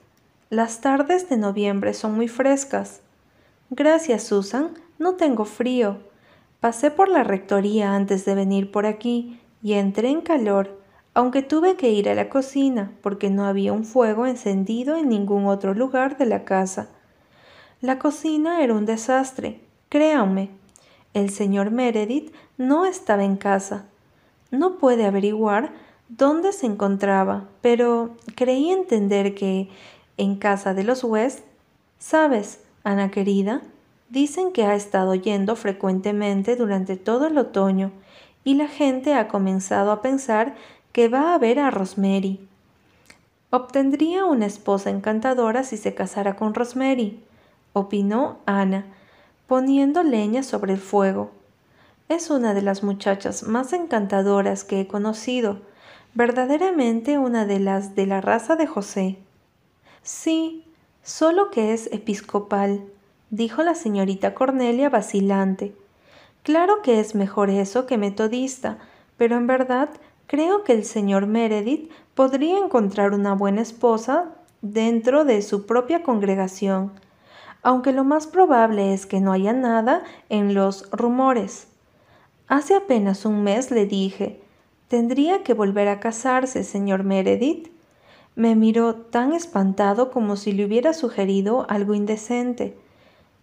Las 0.50 0.82
tardes 0.82 1.30
de 1.30 1.38
noviembre 1.38 1.94
son 1.94 2.14
muy 2.14 2.28
frescas. 2.28 3.00
Gracias, 3.70 4.24
Susan. 4.24 4.72
No 4.98 5.14
tengo 5.14 5.46
frío. 5.46 6.00
Pasé 6.60 6.90
por 6.90 7.08
la 7.08 7.24
rectoría 7.24 7.94
antes 7.94 8.26
de 8.26 8.34
venir 8.34 8.70
por 8.70 8.84
aquí 8.84 9.40
y 9.62 9.72
entré 9.72 10.10
en 10.10 10.20
calor, 10.20 10.83
aunque 11.14 11.42
tuve 11.42 11.76
que 11.76 11.90
ir 11.90 12.08
a 12.08 12.14
la 12.14 12.28
cocina 12.28 12.92
porque 13.00 13.30
no 13.30 13.46
había 13.46 13.72
un 13.72 13.84
fuego 13.84 14.26
encendido 14.26 14.96
en 14.96 15.08
ningún 15.08 15.46
otro 15.46 15.72
lugar 15.72 16.18
de 16.18 16.26
la 16.26 16.44
casa. 16.44 16.88
La 17.80 17.98
cocina 17.98 18.62
era 18.62 18.74
un 18.74 18.84
desastre, 18.84 19.60
créanme. 19.88 20.50
El 21.14 21.30
señor 21.30 21.70
Meredith 21.70 22.34
no 22.58 22.84
estaba 22.84 23.24
en 23.24 23.36
casa. 23.36 23.86
No 24.50 24.78
puede 24.78 25.06
averiguar 25.06 25.72
dónde 26.08 26.52
se 26.52 26.66
encontraba, 26.66 27.48
pero 27.60 28.16
creí 28.34 28.70
entender 28.70 29.34
que 29.34 29.68
en 30.16 30.36
casa 30.36 30.74
de 30.74 30.82
los 30.82 31.04
West, 31.04 31.40
sabes, 31.98 32.60
Ana 32.82 33.10
querida, 33.10 33.62
dicen 34.10 34.52
que 34.52 34.64
ha 34.64 34.74
estado 34.74 35.14
yendo 35.14 35.56
frecuentemente 35.56 36.56
durante 36.56 36.96
todo 36.96 37.26
el 37.26 37.38
otoño 37.38 37.92
y 38.44 38.54
la 38.54 38.68
gente 38.68 39.14
ha 39.14 39.28
comenzado 39.28 39.90
a 39.90 40.02
pensar 40.02 40.54
que 40.94 41.08
va 41.08 41.34
a 41.34 41.38
ver 41.38 41.58
a 41.58 41.72
Rosemary. 41.72 42.38
Obtendría 43.50 44.24
una 44.26 44.46
esposa 44.46 44.90
encantadora 44.90 45.64
si 45.64 45.76
se 45.76 45.92
casara 45.92 46.36
con 46.36 46.54
Rosemary, 46.54 47.20
opinó 47.72 48.38
Ana, 48.46 48.86
poniendo 49.48 50.04
leña 50.04 50.44
sobre 50.44 50.72
el 50.72 50.78
fuego. 50.78 51.32
Es 52.08 52.30
una 52.30 52.54
de 52.54 52.62
las 52.62 52.84
muchachas 52.84 53.42
más 53.42 53.72
encantadoras 53.72 54.62
que 54.62 54.82
he 54.82 54.86
conocido, 54.86 55.62
verdaderamente 56.14 57.18
una 57.18 57.44
de 57.44 57.58
las 57.58 57.96
de 57.96 58.06
la 58.06 58.20
raza 58.20 58.54
de 58.54 58.68
José. 58.68 59.18
Sí, 60.04 60.64
solo 61.02 61.50
que 61.50 61.74
es 61.74 61.88
episcopal, 61.92 62.84
dijo 63.30 63.64
la 63.64 63.74
señorita 63.74 64.32
Cornelia 64.32 64.90
vacilante. 64.90 65.74
Claro 66.44 66.82
que 66.82 67.00
es 67.00 67.16
mejor 67.16 67.50
eso 67.50 67.84
que 67.84 67.98
metodista, 67.98 68.78
pero 69.16 69.36
en 69.36 69.48
verdad 69.48 69.88
creo 70.26 70.64
que 70.64 70.72
el 70.72 70.84
señor 70.84 71.26
Meredith 71.26 71.90
podría 72.14 72.58
encontrar 72.58 73.12
una 73.12 73.34
buena 73.34 73.62
esposa 73.62 74.30
dentro 74.62 75.24
de 75.24 75.42
su 75.42 75.66
propia 75.66 76.02
congregación 76.02 76.92
aunque 77.64 77.92
lo 77.92 78.04
más 78.04 78.26
probable 78.26 78.92
es 78.92 79.06
que 79.06 79.20
no 79.20 79.32
haya 79.32 79.54
nada 79.54 80.04
en 80.28 80.52
los 80.54 80.88
rumores. 80.90 81.66
Hace 82.46 82.76
apenas 82.76 83.24
un 83.24 83.42
mes 83.42 83.70
le 83.70 83.86
dije, 83.86 84.38
tendría 84.88 85.42
que 85.42 85.54
volver 85.54 85.88
a 85.88 85.98
casarse, 85.98 86.62
señor 86.62 87.04
Meredith. 87.04 87.68
Me 88.36 88.54
miró 88.54 88.94
tan 88.96 89.32
espantado 89.32 90.10
como 90.10 90.36
si 90.36 90.52
le 90.52 90.66
hubiera 90.66 90.92
sugerido 90.92 91.64
algo 91.70 91.94
indecente. 91.94 92.76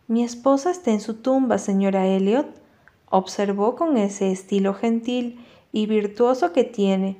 Mi 0.08 0.24
esposa 0.24 0.70
está 0.70 0.92
en 0.92 1.02
su 1.02 1.16
tumba, 1.16 1.58
señora 1.58 2.06
Elliot, 2.06 2.46
observó 3.10 3.76
con 3.76 3.98
ese 3.98 4.32
estilo 4.32 4.76
gentil 4.76 5.44
y 5.72 5.86
virtuoso 5.86 6.54
que 6.54 6.64
tiene. 6.64 7.18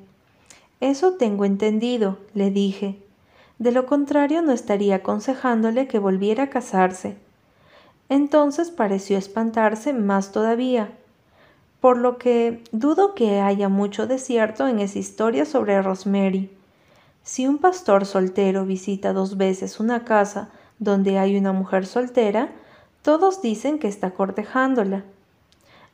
Eso 0.80 1.14
tengo 1.14 1.44
entendido, 1.44 2.18
le 2.34 2.50
dije. 2.50 2.98
De 3.58 3.70
lo 3.70 3.86
contrario, 3.86 4.42
no 4.42 4.52
estaría 4.52 4.96
aconsejándole 4.96 5.86
que 5.86 5.98
volviera 5.98 6.44
a 6.44 6.50
casarse. 6.50 7.16
Entonces 8.08 8.70
pareció 8.70 9.16
espantarse 9.16 9.92
más 9.92 10.32
todavía, 10.32 10.92
por 11.80 11.96
lo 11.98 12.18
que 12.18 12.62
dudo 12.72 13.14
que 13.14 13.40
haya 13.40 13.68
mucho 13.68 14.06
de 14.06 14.18
cierto 14.18 14.68
en 14.68 14.80
esa 14.80 14.98
historia 14.98 15.44
sobre 15.44 15.80
Rosemary. 15.80 16.50
Si 17.22 17.46
un 17.46 17.58
pastor 17.58 18.04
soltero 18.04 18.66
visita 18.66 19.12
dos 19.12 19.36
veces 19.36 19.78
una 19.78 20.04
casa 20.04 20.50
donde 20.78 21.18
hay 21.18 21.36
una 21.36 21.52
mujer 21.52 21.86
soltera, 21.86 22.50
todos 23.02 23.40
dicen 23.40 23.78
que 23.78 23.88
está 23.88 24.10
cortejándola. 24.10 25.04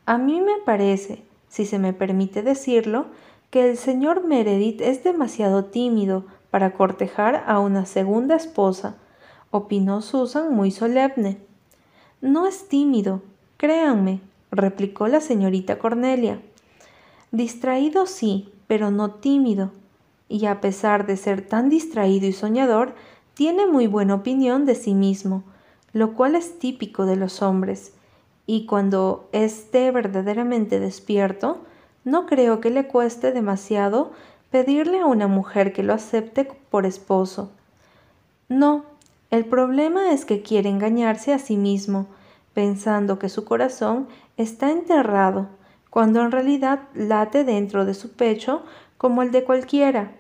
A 0.07 0.17
mí 0.17 0.41
me 0.41 0.57
parece, 0.65 1.23
si 1.49 1.67
se 1.67 1.79
me 1.79 1.93
permite 1.93 2.43
decirlo, 2.43 3.07
que 3.51 3.71
el 3.71 3.77
señor 3.77 4.27
Meredith 4.27 4.81
es 4.81 5.05
demasiado 5.05 5.65
tímido 5.65 6.25
para 6.51 6.73
cortejar 6.73 7.45
a 7.47 7.59
una 7.61 7.87
segunda 7.87 8.37
esposa, 8.37 8.97
opinó 9.51 10.03
Susan 10.03 10.55
muy 10.55 10.71
solemne. 10.71 11.39
No 12.21 12.47
es 12.47 12.69
tímido, 12.69 13.23
créanme, 13.57 14.21
replicó 14.51 15.09
la 15.09 15.21
señorita 15.21 15.79
Cornelia. 15.79 16.41
Distraído 17.31 18.07
sí, 18.07 18.53
pero 18.67 18.91
no 18.91 19.13
tímido, 19.13 19.71
y 20.29 20.47
a 20.47 20.61
pesar 20.61 21.07
de 21.07 21.17
ser 21.17 21.43
tan 21.43 21.69
distraído 21.71 22.27
y 22.27 22.33
soñador, 22.33 22.95
tiene 23.35 23.67
muy 23.67 23.87
buena 23.87 24.15
opinión 24.17 24.67
de 24.67 24.75
sí 24.75 24.95
mismo, 24.95 25.45
lo 25.93 26.15
cual 26.15 26.35
es 26.35 26.59
típico 26.59 27.07
de 27.07 27.17
los 27.17 27.41
hombres, 27.41 27.93
y 28.51 28.65
cuando 28.65 29.29
esté 29.33 29.91
verdaderamente 29.91 30.81
despierto, 30.81 31.59
no 32.05 32.25
creo 32.25 32.63
que 32.63 32.71
le 32.71 32.87
cueste 32.87 33.31
demasiado 33.31 34.13
pedirle 34.51 35.01
a 35.01 35.07
una 35.07 35.27
mujer 35.27 35.75
que 35.75 35.83
lo 35.83 35.93
acepte 35.93 36.47
por 36.71 36.87
esposo. 36.87 37.53
No, 38.49 38.87
el 39.31 39.45
problema 39.45 40.13
es 40.13 40.25
que 40.25 40.41
quiere 40.41 40.71
engañarse 40.71 41.35
a 41.35 41.39
sí 41.39 41.59
mismo, 41.59 42.07
pensando 42.55 43.19
que 43.19 43.29
su 43.29 43.45
corazón 43.45 44.09
está 44.39 44.71
enterrado, 44.71 45.49
cuando 45.91 46.23
en 46.23 46.33
realidad 46.33 46.81
late 46.95 47.45
dentro 47.45 47.85
de 47.85 47.93
su 47.93 48.13
pecho 48.13 48.63
como 48.97 49.21
el 49.21 49.31
de 49.31 49.45
cualquiera. 49.45 50.13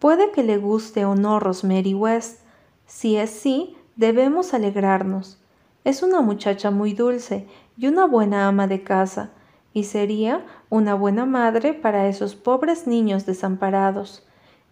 Puede 0.00 0.32
que 0.32 0.42
le 0.42 0.58
guste 0.58 1.04
o 1.04 1.14
no 1.14 1.38
Rosemary 1.38 1.94
West. 1.94 2.40
Si 2.88 3.16
es 3.16 3.30
sí, 3.30 3.76
debemos 3.94 4.52
alegrarnos. 4.52 5.38
Es 5.84 6.02
una 6.02 6.22
muchacha 6.22 6.70
muy 6.70 6.94
dulce 6.94 7.46
y 7.76 7.86
una 7.86 8.06
buena 8.06 8.48
ama 8.48 8.66
de 8.66 8.82
casa, 8.82 9.30
y 9.74 9.84
sería 9.84 10.44
una 10.70 10.94
buena 10.94 11.26
madre 11.26 11.74
para 11.74 12.08
esos 12.08 12.34
pobres 12.34 12.86
niños 12.86 13.26
desamparados. 13.26 14.26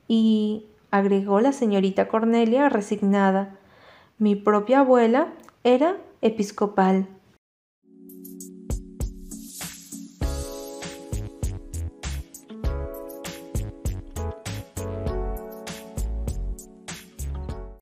Y, 0.09 0.67
agregó 0.91 1.41
la 1.41 1.53
señorita 1.53 2.09
Cornelia 2.09 2.69
resignada, 2.69 3.59
mi 4.19 4.37
propia 4.37 4.81
abuela 4.81 5.33
era 5.65 5.97
episcopal. 6.21 7.09